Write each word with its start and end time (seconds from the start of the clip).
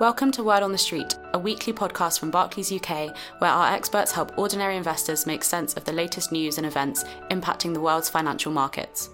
Welcome 0.00 0.30
to 0.30 0.42
Word 0.42 0.62
on 0.62 0.72
the 0.72 0.78
Street, 0.78 1.14
a 1.34 1.38
weekly 1.38 1.74
podcast 1.74 2.18
from 2.18 2.30
Barclays 2.30 2.72
UK, 2.72 3.14
where 3.36 3.50
our 3.50 3.70
experts 3.70 4.12
help 4.12 4.38
ordinary 4.38 4.78
investors 4.78 5.26
make 5.26 5.44
sense 5.44 5.74
of 5.74 5.84
the 5.84 5.92
latest 5.92 6.32
news 6.32 6.56
and 6.56 6.66
events 6.66 7.04
impacting 7.30 7.74
the 7.74 7.82
world's 7.82 8.08
financial 8.08 8.50
markets. 8.50 9.10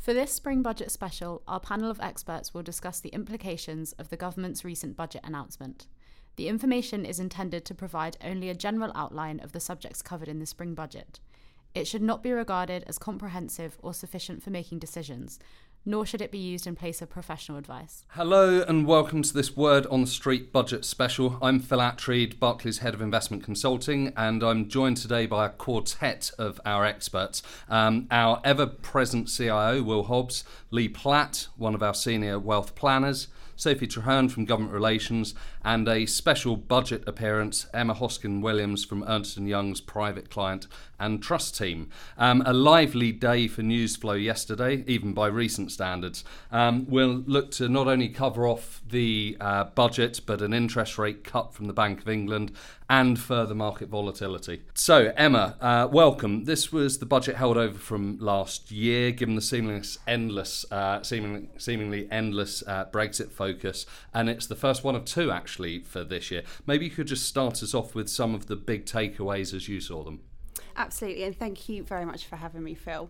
For 0.00 0.12
this 0.12 0.32
spring 0.32 0.62
budget 0.62 0.90
special, 0.90 1.42
our 1.46 1.60
panel 1.60 1.92
of 1.92 2.00
experts 2.00 2.52
will 2.52 2.64
discuss 2.64 2.98
the 2.98 3.10
implications 3.10 3.92
of 4.00 4.08
the 4.08 4.16
government's 4.16 4.64
recent 4.64 4.96
budget 4.96 5.20
announcement. 5.22 5.86
The 6.34 6.48
information 6.48 7.04
is 7.04 7.20
intended 7.20 7.64
to 7.66 7.74
provide 7.76 8.16
only 8.20 8.48
a 8.48 8.54
general 8.56 8.90
outline 8.96 9.38
of 9.38 9.52
the 9.52 9.60
subjects 9.60 10.02
covered 10.02 10.26
in 10.26 10.40
the 10.40 10.44
spring 10.44 10.74
budget. 10.74 11.20
It 11.72 11.86
should 11.86 12.02
not 12.02 12.20
be 12.20 12.32
regarded 12.32 12.82
as 12.88 12.98
comprehensive 12.98 13.78
or 13.80 13.94
sufficient 13.94 14.42
for 14.42 14.50
making 14.50 14.80
decisions, 14.80 15.38
nor 15.84 16.04
should 16.04 16.20
it 16.20 16.30
be 16.30 16.38
used 16.38 16.66
in 16.66 16.76
place 16.76 17.00
of 17.00 17.08
professional 17.08 17.58
advice. 17.58 18.04
Hello 18.10 18.62
and 18.62 18.86
welcome 18.86 19.22
to 19.22 19.32
this 19.32 19.56
Word 19.56 19.86
on 19.86 20.02
the 20.02 20.06
Street 20.06 20.52
budget 20.52 20.84
special. 20.84 21.38
I'm 21.40 21.60
Phil 21.60 21.78
Attreed, 21.78 22.38
Barclays 22.38 22.78
Head 22.78 22.94
of 22.94 23.00
Investment 23.00 23.42
Consulting, 23.42 24.12
and 24.16 24.42
I'm 24.42 24.68
joined 24.68 24.98
today 24.98 25.26
by 25.26 25.46
a 25.46 25.50
quartet 25.50 26.30
of 26.38 26.60
our 26.64 26.84
experts. 26.84 27.42
Um, 27.68 28.06
our 28.10 28.40
ever 28.44 28.66
present 28.66 29.28
CIO, 29.28 29.82
Will 29.82 30.04
Hobbs, 30.04 30.44
Lee 30.70 30.88
Platt, 30.88 31.48
one 31.56 31.74
of 31.74 31.82
our 31.82 31.94
senior 31.94 32.38
wealth 32.38 32.74
planners, 32.74 33.28
Sophie 33.60 33.86
Traherne 33.86 34.30
from 34.30 34.46
Government 34.46 34.72
Relations, 34.72 35.34
and 35.62 35.86
a 35.86 36.06
special 36.06 36.56
budget 36.56 37.04
appearance, 37.06 37.66
Emma 37.74 37.92
Hoskin 37.92 38.40
Williams 38.40 38.86
from 38.86 39.04
Ernst 39.06 39.36
& 39.36 39.38
Young's 39.38 39.82
private 39.82 40.30
client 40.30 40.66
and 40.98 41.22
trust 41.22 41.58
team. 41.58 41.90
Um, 42.16 42.42
a 42.46 42.54
lively 42.54 43.12
day 43.12 43.48
for 43.48 43.62
news 43.62 43.96
flow 43.96 44.14
yesterday, 44.14 44.82
even 44.86 45.12
by 45.12 45.26
recent 45.26 45.69
standards. 45.70 46.24
Um, 46.50 46.86
we'll 46.88 47.22
look 47.26 47.50
to 47.52 47.68
not 47.68 47.88
only 47.88 48.08
cover 48.08 48.46
off 48.46 48.82
the 48.88 49.36
uh, 49.40 49.64
budget, 49.64 50.20
but 50.26 50.42
an 50.42 50.52
interest 50.52 50.98
rate 50.98 51.24
cut 51.24 51.54
from 51.54 51.66
the 51.66 51.72
Bank 51.72 52.00
of 52.00 52.08
England 52.08 52.52
and 52.88 53.18
further 53.18 53.54
market 53.54 53.88
volatility. 53.88 54.62
So, 54.74 55.12
Emma, 55.16 55.56
uh, 55.60 55.88
welcome. 55.90 56.44
This 56.44 56.72
was 56.72 56.98
the 56.98 57.06
budget 57.06 57.36
held 57.36 57.56
over 57.56 57.78
from 57.78 58.18
last 58.18 58.72
year, 58.72 59.12
given 59.12 59.36
the 59.36 59.40
seemingly 59.40 59.86
endless, 60.08 60.64
uh, 60.72 61.02
seemingly, 61.02 61.48
seemingly 61.56 62.08
endless 62.10 62.64
uh, 62.66 62.86
Brexit 62.86 63.30
focus, 63.30 63.86
and 64.12 64.28
it's 64.28 64.46
the 64.46 64.56
first 64.56 64.82
one 64.82 64.96
of 64.96 65.04
two 65.04 65.30
actually 65.30 65.80
for 65.80 66.02
this 66.02 66.32
year. 66.32 66.42
Maybe 66.66 66.86
you 66.86 66.90
could 66.90 67.06
just 67.06 67.26
start 67.26 67.62
us 67.62 67.74
off 67.74 67.94
with 67.94 68.08
some 68.08 68.34
of 68.34 68.46
the 68.46 68.56
big 68.56 68.86
takeaways 68.86 69.54
as 69.54 69.68
you 69.68 69.80
saw 69.80 70.02
them. 70.02 70.20
Absolutely, 70.76 71.22
and 71.22 71.38
thank 71.38 71.68
you 71.68 71.84
very 71.84 72.04
much 72.04 72.26
for 72.26 72.36
having 72.36 72.64
me, 72.64 72.74
Phil. 72.74 73.08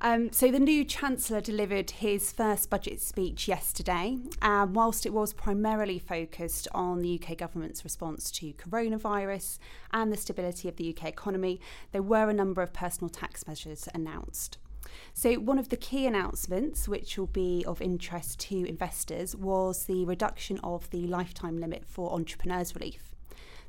Um, 0.00 0.30
so, 0.30 0.50
the 0.50 0.58
new 0.58 0.84
Chancellor 0.84 1.40
delivered 1.40 1.90
his 1.90 2.30
first 2.30 2.68
budget 2.68 3.00
speech 3.00 3.48
yesterday. 3.48 4.18
Um, 4.42 4.74
whilst 4.74 5.06
it 5.06 5.12
was 5.12 5.32
primarily 5.32 5.98
focused 5.98 6.68
on 6.72 7.00
the 7.00 7.18
UK 7.18 7.38
government's 7.38 7.82
response 7.82 8.30
to 8.32 8.52
coronavirus 8.52 9.58
and 9.92 10.12
the 10.12 10.18
stability 10.18 10.68
of 10.68 10.76
the 10.76 10.94
UK 10.94 11.08
economy, 11.08 11.60
there 11.92 12.02
were 12.02 12.28
a 12.28 12.34
number 12.34 12.60
of 12.60 12.74
personal 12.74 13.08
tax 13.08 13.46
measures 13.46 13.88
announced. 13.94 14.58
So, 15.14 15.34
one 15.36 15.58
of 15.58 15.70
the 15.70 15.78
key 15.78 16.06
announcements, 16.06 16.86
which 16.86 17.16
will 17.16 17.26
be 17.26 17.64
of 17.66 17.80
interest 17.80 18.38
to 18.40 18.68
investors, 18.68 19.34
was 19.34 19.86
the 19.86 20.04
reduction 20.04 20.60
of 20.62 20.90
the 20.90 21.06
lifetime 21.06 21.58
limit 21.58 21.84
for 21.86 22.12
entrepreneurs 22.12 22.74
relief. 22.74 23.14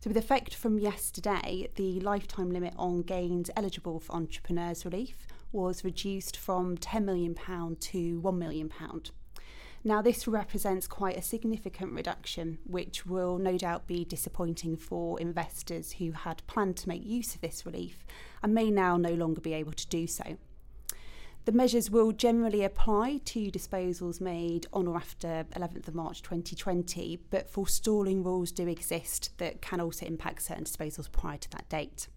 So, 0.02 0.10
with 0.10 0.18
effect 0.18 0.54
from 0.54 0.78
yesterday, 0.78 1.70
the 1.76 2.02
lifetime 2.02 2.52
limit 2.52 2.74
on 2.78 3.04
gains 3.04 3.50
eligible 3.56 4.02
for 4.02 4.14
entrepreneurs 4.14 4.84
relief 4.84 5.26
was 5.52 5.84
reduced 5.84 6.38
from 6.38 6.78
£10 6.78 7.04
million 7.04 7.34
to 7.36 8.22
£1 8.22 8.38
million. 8.38 8.72
Now, 9.84 10.02
this 10.02 10.28
represents 10.28 10.88
quite 10.88 11.18
a 11.18 11.22
significant 11.22 11.94
reduction, 11.94 12.58
which 12.66 13.06
will 13.06 13.38
no 13.38 13.58
doubt 13.58 13.88
be 13.88 14.04
disappointing 14.04 14.76
for 14.76 15.20
investors 15.20 15.94
who 15.94 16.12
had 16.12 16.46
planned 16.48 16.78
to 16.78 16.90
make 16.90 17.06
use 17.06 17.36
of 17.36 17.42
this 17.42 17.66
relief 17.66 18.06
and 18.44 18.54
may 18.54 18.70
now 18.70 18.98
no 18.98 19.14
longer 19.14 19.40
be 19.40 19.54
able 19.54 19.74
to 19.74 19.88
do 19.88 20.06
so. 20.06 20.38
The 21.46 21.54
measures 21.54 21.90
will 21.90 22.12
generally 22.12 22.66
apply 22.66 23.22
to 23.24 23.50
disposals 23.50 24.20
made 24.20 24.66
on 24.74 24.86
or 24.86 24.98
after 24.98 25.46
11th 25.56 25.88
of 25.88 25.96
March 25.96 26.22
2020, 26.22 27.22
but 27.30 27.50
forestalling 27.50 28.22
rules 28.22 28.52
do 28.52 28.68
exist 28.68 29.38
that 29.38 29.62
can 29.62 29.80
also 29.80 30.06
impact 30.06 30.42
certain 30.42 30.66
disposals 30.66 31.10
prior 31.10 31.38
to 31.38 31.50
that 31.52 31.70
date. 31.70 32.10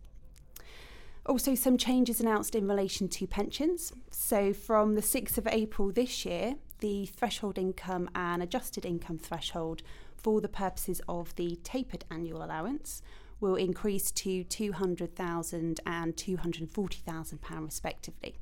Also, 1.26 1.54
some 1.54 1.76
changes 1.76 2.20
announced 2.20 2.54
in 2.54 2.66
relation 2.66 3.06
to 3.06 3.26
pensions. 3.26 3.92
So, 4.10 4.54
from 4.54 4.94
the 4.94 5.02
6th 5.02 5.36
of 5.36 5.46
April 5.48 5.92
this 5.92 6.24
year, 6.24 6.56
the 6.78 7.06
threshold 7.06 7.58
income 7.58 8.08
and 8.14 8.42
adjusted 8.42 8.86
income 8.86 9.18
threshold 9.18 9.82
for 10.16 10.40
the 10.40 10.48
purposes 10.48 11.02
of 11.08 11.34
the 11.36 11.56
tapered 11.62 12.04
annual 12.10 12.42
allowance 12.42 13.02
will 13.38 13.54
increase 13.54 14.10
to 14.10 14.44
£200,000 14.44 15.78
and 15.86 16.16
£240,000 16.16 17.64
respectively. 17.64 18.36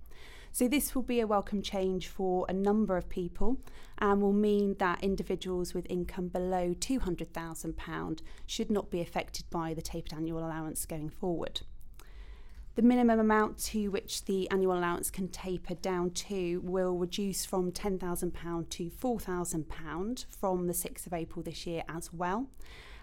So, 0.53 0.69
this 0.69 0.95
will 0.95 1.03
be 1.03 1.19
a 1.19 1.27
welcome 1.27 1.63
change 1.63 2.07
for 2.07 2.47
a 2.49 2.53
number 2.53 2.97
of 2.97 3.09
people 3.09 3.59
and 3.99 4.23
will 4.23 4.33
mean 4.33 4.77
that 4.79 5.03
individuals 5.03 5.75
with 5.75 5.91
income 5.91 6.29
below 6.29 6.75
£200,000 6.79 8.21
should 8.47 8.71
not 8.71 8.89
be 8.89 9.01
affected 9.01 9.51
by 9.51 9.75
the 9.75 9.83
tapered 9.83 10.15
annual 10.15 10.39
allowance 10.39 10.87
going 10.87 11.11
forward. 11.11 11.63
The 12.79 12.85
minimum 12.85 13.19
amount 13.19 13.59
to 13.71 13.89
which 13.89 14.25
the 14.27 14.49
annual 14.53 14.79
allowance 14.79 15.11
can 15.11 15.27
taper 15.27 15.75
down 15.75 16.13
to 16.13 16.61
will 16.63 16.97
reduce 16.97 17.45
from 17.45 17.73
£10,000 17.73 18.69
to 18.69 18.89
£4,000 18.89 20.27
from 20.31 20.69
the 20.69 20.73
6th 20.73 21.05
of 21.05 21.13
April 21.13 21.43
this 21.43 21.67
year 21.67 21.83
as 21.89 22.13
well. 22.13 22.47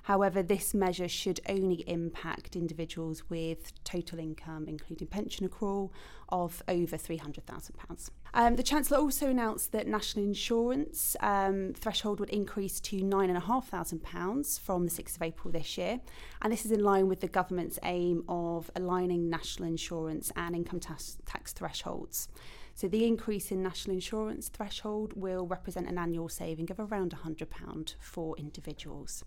However, 0.06 0.44
this 0.44 0.76
measure 0.76 1.08
should 1.08 1.40
only 1.50 1.84
impact 1.88 2.56
individuals 2.56 3.28
with 3.28 3.74
total 3.84 4.20
income, 4.20 4.66
including 4.68 5.08
pension 5.08 5.50
accrual, 5.50 5.90
of 6.30 6.62
over 6.68 6.96
£300,000. 6.96 8.12
Um, 8.36 8.56
the 8.56 8.62
Chancellor 8.62 9.00
also 9.00 9.32
announced 9.32 9.72
that 9.72 9.88
national 9.88 10.24
insurance 10.24 11.16
um, 11.22 11.74
threshold 11.76 12.20
would 12.20 12.30
increase 12.30 12.80
to 12.82 12.98
£9,500 12.98 14.60
from 14.60 14.86
the 14.86 14.92
6th 14.92 15.16
of 15.16 15.24
April 15.24 15.52
this 15.52 15.76
year. 15.76 16.00
And 16.40 16.54
this 16.54 16.66
is 16.66 16.72
in 16.72 16.84
line 16.84 17.08
with 17.08 17.22
the 17.22 17.28
government's 17.28 17.80
aim 17.82 18.26
of 18.30 18.70
aligning 18.76 19.28
national 19.28 19.68
insurance 19.68 20.32
and 20.36 20.56
income 20.56 20.80
tax, 20.80 21.18
tax 21.26 21.52
thresholds. 21.52 22.28
So 22.76 22.88
the 22.88 23.08
increase 23.08 23.52
in 23.52 23.64
national 23.64 23.96
insurance 23.96 24.50
threshold 24.50 25.14
will 25.16 25.48
represent 25.48 25.88
an 25.88 25.98
annual 25.98 26.30
saving 26.30 26.70
of 26.70 26.80
around 26.80 27.16
£100 27.26 27.96
for 28.00 28.38
individuals. 28.38 29.26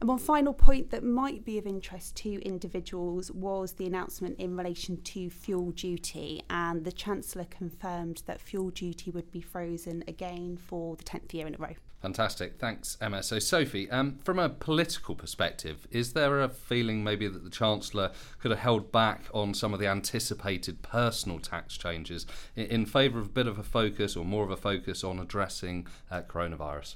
And 0.00 0.08
one 0.08 0.18
final 0.18 0.54
point 0.54 0.90
that 0.90 1.04
might 1.04 1.44
be 1.44 1.58
of 1.58 1.66
interest 1.66 2.16
to 2.16 2.42
individuals 2.42 3.30
was 3.32 3.72
the 3.72 3.84
announcement 3.84 4.40
in 4.40 4.56
relation 4.56 5.02
to 5.02 5.28
fuel 5.28 5.72
duty. 5.72 6.42
And 6.48 6.86
the 6.86 6.92
Chancellor 6.92 7.44
confirmed 7.44 8.22
that 8.24 8.40
fuel 8.40 8.70
duty 8.70 9.10
would 9.10 9.30
be 9.30 9.42
frozen 9.42 10.02
again 10.08 10.56
for 10.56 10.96
the 10.96 11.04
10th 11.04 11.34
year 11.34 11.46
in 11.46 11.54
a 11.54 11.58
row. 11.58 11.74
Fantastic. 12.00 12.58
Thanks, 12.58 12.96
Emma. 12.98 13.22
So, 13.22 13.38
Sophie, 13.38 13.90
um, 13.90 14.16
from 14.24 14.38
a 14.38 14.48
political 14.48 15.14
perspective, 15.14 15.86
is 15.90 16.14
there 16.14 16.40
a 16.40 16.48
feeling 16.48 17.04
maybe 17.04 17.28
that 17.28 17.44
the 17.44 17.50
Chancellor 17.50 18.10
could 18.38 18.52
have 18.52 18.60
held 18.60 18.90
back 18.90 19.24
on 19.34 19.52
some 19.52 19.74
of 19.74 19.80
the 19.80 19.86
anticipated 19.86 20.80
personal 20.80 21.38
tax 21.38 21.76
changes 21.76 22.24
in, 22.56 22.66
in 22.66 22.86
favour 22.86 23.18
of 23.18 23.26
a 23.26 23.28
bit 23.28 23.46
of 23.46 23.58
a 23.58 23.62
focus 23.62 24.16
or 24.16 24.24
more 24.24 24.44
of 24.44 24.50
a 24.50 24.56
focus 24.56 25.04
on 25.04 25.18
addressing 25.18 25.86
uh, 26.10 26.22
coronavirus? 26.22 26.94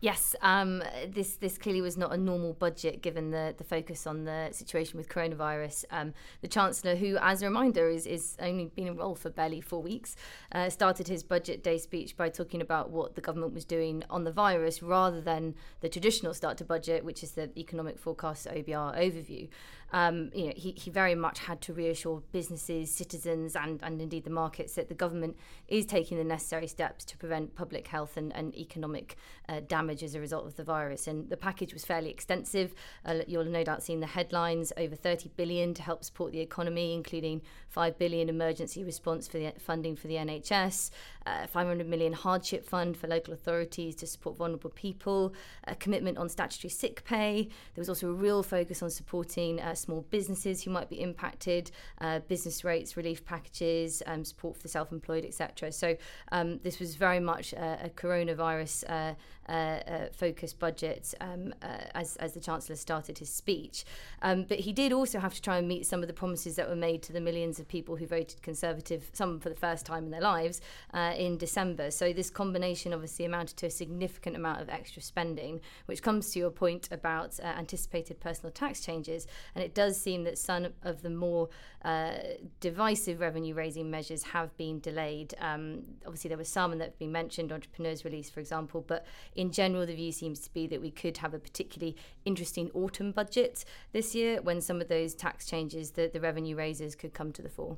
Yes, 0.00 0.36
um, 0.42 0.82
this 1.08 1.36
this 1.36 1.56
clearly 1.56 1.80
was 1.80 1.96
not 1.96 2.12
a 2.12 2.18
normal 2.18 2.52
budget 2.52 3.00
given 3.00 3.30
the, 3.30 3.54
the 3.56 3.64
focus 3.64 4.06
on 4.06 4.24
the 4.24 4.50
situation 4.52 4.98
with 4.98 5.08
coronavirus. 5.08 5.86
Um, 5.90 6.12
the 6.42 6.48
Chancellor, 6.48 6.96
who, 6.96 7.16
as 7.16 7.40
a 7.40 7.46
reminder, 7.46 7.88
is, 7.88 8.06
is 8.06 8.36
only 8.38 8.66
been 8.66 8.88
in 8.88 8.96
role 8.96 9.14
for 9.14 9.30
barely 9.30 9.62
four 9.62 9.80
weeks, 9.80 10.14
uh, 10.52 10.68
started 10.68 11.08
his 11.08 11.22
budget 11.22 11.64
day 11.64 11.78
speech 11.78 12.14
by 12.14 12.28
talking 12.28 12.60
about 12.60 12.90
what 12.90 13.14
the 13.14 13.22
government 13.22 13.54
was 13.54 13.64
doing 13.64 14.04
on 14.10 14.24
the 14.24 14.32
virus 14.32 14.82
rather 14.82 15.22
than 15.22 15.54
the 15.80 15.88
traditional 15.88 16.34
start 16.34 16.58
to 16.58 16.64
budget, 16.64 17.02
which 17.02 17.22
is 17.22 17.30
the 17.30 17.50
economic 17.58 17.98
forecast 17.98 18.46
OBR 18.48 18.98
overview 18.98 19.48
um, 19.92 20.30
you 20.34 20.46
know, 20.46 20.52
he, 20.56 20.72
he 20.72 20.90
very 20.90 21.14
much 21.14 21.38
had 21.38 21.60
to 21.62 21.72
reassure 21.72 22.22
businesses, 22.32 22.92
citizens, 22.92 23.54
and, 23.54 23.80
and 23.82 24.00
indeed 24.00 24.24
the 24.24 24.30
markets 24.30 24.74
that 24.74 24.88
the 24.88 24.94
government 24.94 25.36
is 25.68 25.86
taking 25.86 26.18
the 26.18 26.24
necessary 26.24 26.66
steps 26.66 27.04
to 27.04 27.16
prevent 27.16 27.54
public 27.54 27.86
health 27.88 28.16
and, 28.16 28.34
and 28.34 28.54
economic 28.56 29.16
uh, 29.48 29.60
damage 29.60 30.02
as 30.02 30.14
a 30.14 30.20
result 30.20 30.46
of 30.46 30.56
the 30.56 30.64
virus. 30.64 31.06
And 31.06 31.30
the 31.30 31.36
package 31.36 31.72
was 31.72 31.84
fairly 31.84 32.10
extensive. 32.10 32.74
Uh, 33.04 33.20
you'll 33.26 33.44
no 33.44 33.62
doubt 33.62 33.82
seen 33.82 34.00
the 34.00 34.06
headlines: 34.06 34.72
over 34.76 34.96
30 34.96 35.30
billion 35.36 35.72
to 35.74 35.82
help 35.82 36.02
support 36.02 36.32
the 36.32 36.40
economy, 36.40 36.92
including 36.92 37.42
5 37.68 37.98
billion 37.98 38.28
emergency 38.28 38.82
response 38.82 39.28
for 39.28 39.38
the 39.38 39.52
funding 39.58 39.94
for 39.94 40.08
the 40.08 40.14
NHS, 40.14 40.90
uh, 41.26 41.46
500 41.46 41.86
million 41.86 42.12
hardship 42.12 42.64
fund 42.64 42.96
for 42.96 43.06
local 43.06 43.32
authorities 43.32 43.94
to 43.96 44.06
support 44.06 44.36
vulnerable 44.36 44.70
people, 44.70 45.32
a 45.64 45.76
commitment 45.76 46.18
on 46.18 46.28
statutory 46.28 46.70
sick 46.70 47.04
pay. 47.04 47.44
There 47.74 47.82
was 47.82 47.88
also 47.88 48.08
a 48.08 48.12
real 48.12 48.42
focus 48.42 48.82
on 48.82 48.90
supporting 48.90 49.60
uh, 49.60 49.74
small 49.76 50.02
businesses 50.10 50.62
who 50.62 50.70
might 50.70 50.88
be 50.88 51.00
impacted, 51.00 51.70
uh, 52.00 52.20
business 52.20 52.64
rates 52.64 52.96
relief 52.96 53.24
packages, 53.24 54.02
um, 54.06 54.24
support 54.24 54.56
for 54.56 54.62
the 54.62 54.68
self-employed, 54.68 55.24
etc. 55.24 55.72
So 55.72 55.96
um, 56.32 56.58
this 56.62 56.78
was 56.78 56.96
very 56.96 57.20
much 57.20 57.52
a, 57.52 57.78
a 57.84 57.88
coronavirus 57.90 58.84
uh, 58.90 59.14
uh, 59.50 60.08
focused 60.12 60.58
budget 60.58 61.14
um, 61.20 61.54
as, 61.94 62.16
as 62.16 62.32
the 62.32 62.40
Chancellor 62.40 62.76
started 62.76 63.18
his 63.18 63.30
speech. 63.30 63.84
Um, 64.22 64.44
but 64.48 64.58
he 64.60 64.72
did 64.72 64.92
also 64.92 65.20
have 65.20 65.34
to 65.34 65.42
try 65.42 65.58
and 65.58 65.68
meet 65.68 65.86
some 65.86 66.02
of 66.02 66.08
the 66.08 66.14
promises 66.14 66.56
that 66.56 66.68
were 66.68 66.76
made 66.76 67.02
to 67.04 67.12
the 67.12 67.20
millions 67.20 67.60
of 67.60 67.68
people 67.68 67.96
who 67.96 68.06
voted 68.06 68.42
Conservative, 68.42 69.10
some 69.12 69.38
for 69.38 69.48
the 69.48 69.54
first 69.54 69.86
time 69.86 70.04
in 70.04 70.10
their 70.10 70.20
lives, 70.20 70.60
in 70.94 71.36
December. 71.36 71.90
So 71.90 72.12
this 72.12 72.30
combination 72.30 72.92
obviously 72.92 73.24
amounted 73.24 73.56
to 73.58 73.66
a 73.66 73.70
significant 73.70 74.36
amount 74.36 74.60
of 74.60 74.68
extra 74.68 75.02
spending, 75.02 75.60
which 75.86 76.02
comes 76.02 76.30
to 76.30 76.38
your 76.38 76.50
point 76.50 76.88
about 76.90 77.38
uh, 77.40 77.46
anticipated 77.46 78.20
personal 78.20 78.50
tax 78.50 78.80
changes. 78.80 79.26
And 79.54 79.64
it 79.66 79.74
does 79.74 80.00
seem 80.00 80.22
that 80.22 80.38
some 80.38 80.68
of 80.84 81.02
the 81.02 81.10
more 81.10 81.48
uh, 81.84 82.18
divisive 82.60 83.18
revenue 83.18 83.52
raising 83.52 83.90
measures 83.90 84.22
have 84.22 84.56
been 84.56 84.78
delayed. 84.78 85.34
Um, 85.40 85.82
obviously, 86.06 86.28
there 86.28 86.38
were 86.38 86.44
some 86.44 86.70
that 86.78 86.84
have 86.84 86.98
been 87.00 87.10
mentioned, 87.10 87.50
entrepreneurs 87.50 88.04
relief, 88.04 88.30
for 88.30 88.38
example, 88.38 88.84
but 88.86 89.04
in 89.34 89.50
general, 89.50 89.84
the 89.84 89.96
view 89.96 90.12
seems 90.12 90.38
to 90.40 90.54
be 90.54 90.68
that 90.68 90.80
we 90.80 90.92
could 90.92 91.16
have 91.18 91.34
a 91.34 91.40
particularly 91.40 91.96
interesting 92.24 92.70
autumn 92.74 93.10
budget 93.10 93.64
this 93.90 94.14
year 94.14 94.40
when 94.40 94.60
some 94.60 94.80
of 94.80 94.86
those 94.86 95.16
tax 95.16 95.46
changes, 95.46 95.90
the, 95.90 96.08
the 96.12 96.20
revenue 96.20 96.54
raises, 96.54 96.94
could 96.94 97.12
come 97.12 97.32
to 97.32 97.42
the 97.42 97.48
fore. 97.48 97.76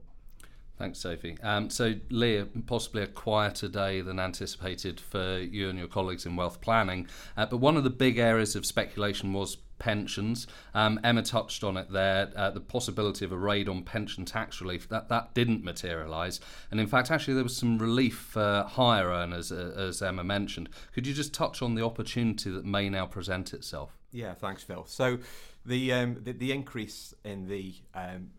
Thanks, 0.77 0.99
Sophie. 0.99 1.39
Um, 1.43 1.71
so, 1.71 1.95
Leah, 2.11 2.49
possibly 2.67 3.03
a 3.03 3.07
quieter 3.07 3.67
day 3.67 4.03
than 4.03 4.21
anticipated 4.21 5.01
for 5.01 5.39
you 5.39 5.71
and 5.71 5.79
your 5.79 5.89
colleagues 5.89 6.27
in 6.27 6.37
wealth 6.37 6.61
planning. 6.61 7.09
Uh, 7.35 7.47
but 7.47 7.57
one 7.57 7.79
of 7.79 7.83
the 7.83 7.91
big 7.91 8.19
areas 8.19 8.55
of 8.55 8.67
speculation 8.67 9.33
was 9.33 9.57
pensions. 9.79 10.47
Um, 10.75 11.01
Emma 11.03 11.23
touched 11.23 11.65
on 11.65 11.77
it 11.77 11.91
there, 11.91 12.31
uh, 12.37 12.51
the 12.51 12.61
possibility 12.61 13.25
of 13.25 13.33
a 13.33 13.37
raid 13.37 13.69
on 13.69 13.83
pension 13.83 14.25
tax 14.25 14.61
relief. 14.61 14.89
That 14.89 15.09
that 15.09 15.35
didn't 15.35 15.65
materialise, 15.65 16.41
and 16.71 16.81
in 16.81 16.87
fact, 16.87 17.11
actually, 17.11 17.35
there 17.35 17.43
was 17.43 17.57
some 17.57 17.79
relief 17.79 18.17
for 18.17 18.65
higher 18.69 19.09
earners, 19.09 19.53
uh, 19.53 19.75
as 19.77 20.03
Emma 20.03 20.25
mentioned. 20.25 20.69
Could 20.93 21.07
you 21.07 21.15
just 21.15 21.33
touch 21.33 21.63
on 21.63 21.75
the 21.75 21.85
opportunity 21.85 22.51
that 22.51 22.65
may 22.65 22.89
now 22.89 23.07
present 23.07 23.53
itself? 23.55 23.97
Yeah, 24.13 24.35
thanks, 24.35 24.63
Phil. 24.63 24.85
So, 24.87 25.19
the 25.67 25.93
um, 25.93 26.19
the, 26.23 26.33
the, 26.33 26.53
increase 26.53 27.15
in 27.25 27.47
the 27.47 27.75
um, 27.95 28.31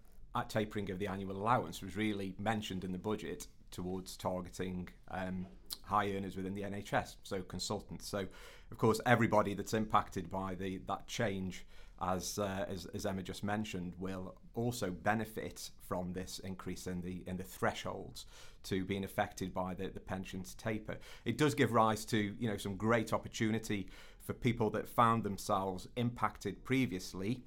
tapering 0.48 0.90
of 0.90 1.00
the 1.00 1.08
annual 1.08 1.38
allowance 1.38 1.82
was 1.82 1.96
really 1.96 2.34
mentioned 2.40 2.84
in 2.84 2.92
the 2.92 2.98
budget 2.98 3.48
towards 3.72 4.18
targeting 4.18 4.90
um, 5.12 5.46
high 5.84 6.12
earners 6.12 6.36
within 6.36 6.56
the 6.56 6.64
NHS, 6.64 7.16
so 7.24 7.42
consultants. 7.42 8.08
So, 8.08 8.26
of 8.72 8.78
course, 8.78 9.02
everybody 9.06 9.54
that's 9.54 9.74
impacted 9.74 10.30
by 10.30 10.56
the 10.56 10.80
that 10.88 11.08
change, 11.08 11.66
as, 12.02 12.40
uh, 12.40 12.66
as, 12.70 12.86
as 12.94 13.06
Emma 13.06 13.24
just 13.24 13.44
mentioned, 13.44 13.94
will 14.00 14.36
also 14.54 14.92
benefit 14.92 15.72
from 15.88 16.14
this 16.14 16.40
increase 16.40 16.88
in 16.88 17.02
the 17.02 17.24
in 17.28 17.38
the 17.38 17.44
thresholds 17.44 18.26
to 18.64 18.86
being 18.86 19.04
affected 19.04 19.54
by 19.54 19.74
the, 19.74 19.88
the 19.88 20.00
pensions 20.00 20.54
taper. 20.56 20.98
It 21.26 21.38
does 21.38 21.56
give 21.56 21.72
rise 21.72 22.06
to 22.06 22.36
you 22.40 22.50
know 22.50 22.58
some 22.58 22.76
great 22.76 23.14
opportunity 23.14 23.88
for 24.22 24.34
people 24.34 24.70
that 24.72 24.88
found 24.88 25.24
themselves 25.24 25.88
impacted 25.96 26.64
previously 26.64 27.42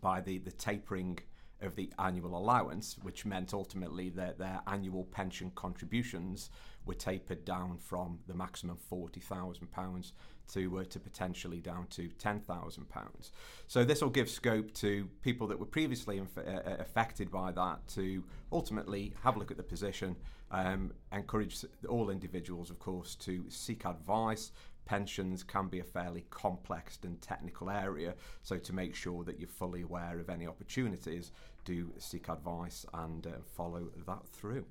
by 0.00 0.20
the, 0.20 0.38
the 0.38 0.52
tapering 0.52 1.18
of 1.62 1.76
the 1.76 1.90
annual 1.98 2.36
allowance, 2.36 2.96
which 3.02 3.24
meant 3.24 3.54
ultimately 3.54 4.10
that 4.10 4.38
their 4.38 4.60
annual 4.66 5.04
pension 5.04 5.50
contributions 5.54 6.50
were 6.84 6.94
tapered 6.94 7.44
down 7.44 7.78
from 7.78 8.18
the 8.26 8.34
maximum 8.34 8.76
£40,000 8.90 10.12
to, 10.52 10.78
uh, 10.78 10.84
to 10.84 11.00
potentially 11.00 11.60
down 11.60 11.86
to 11.88 12.08
£10,000. 12.08 13.30
So 13.68 13.84
this 13.84 14.02
will 14.02 14.10
give 14.10 14.28
scope 14.28 14.72
to 14.74 15.08
people 15.22 15.46
that 15.48 15.58
were 15.58 15.66
previously 15.66 16.18
inf- 16.18 16.38
uh, 16.38 16.40
uh, 16.40 16.76
affected 16.78 17.30
by 17.30 17.52
that 17.52 17.86
to 17.88 18.24
ultimately 18.50 19.14
have 19.22 19.36
a 19.36 19.38
look 19.38 19.50
at 19.50 19.56
the 19.56 19.62
position, 19.62 20.16
um, 20.50 20.92
encourage 21.12 21.64
all 21.88 22.10
individuals, 22.10 22.70
of 22.70 22.78
course, 22.78 23.14
to 23.16 23.44
seek 23.48 23.86
advice, 23.86 24.52
pensions 24.84 25.42
can 25.42 25.68
be 25.68 25.80
a 25.80 25.84
fairly 25.84 26.24
complex 26.30 26.98
and 27.02 27.20
technical 27.20 27.70
area. 27.70 28.14
So, 28.42 28.58
to 28.58 28.72
make 28.72 28.94
sure 28.94 29.24
that 29.24 29.38
you're 29.38 29.48
fully 29.48 29.82
aware 29.82 30.18
of 30.18 30.28
any 30.28 30.46
opportunities, 30.46 31.32
do 31.64 31.92
seek 31.98 32.28
advice 32.28 32.84
and 32.92 33.26
uh, 33.26 33.30
follow 33.56 33.88
that 34.06 34.26
through 34.28 34.64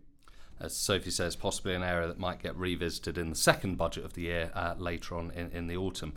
as 0.62 0.76
Sophie 0.76 1.12
says, 1.12 1.36
possibly 1.36 1.74
an 1.74 1.84
area 1.84 2.08
that 2.08 2.20
might 2.20 2.42
get 2.42 2.56
revisited 2.56 3.18
in 3.18 3.30
the 3.30 3.36
second 3.36 3.78
budget 3.78 4.06
of 4.06 4.14
the 4.14 4.24
year 4.24 4.52
uh, 4.54 4.76
later 4.78 5.16
on 5.16 5.32
in, 5.32 5.50
in 5.52 5.68
the 5.68 5.78
autumn. 5.78 6.14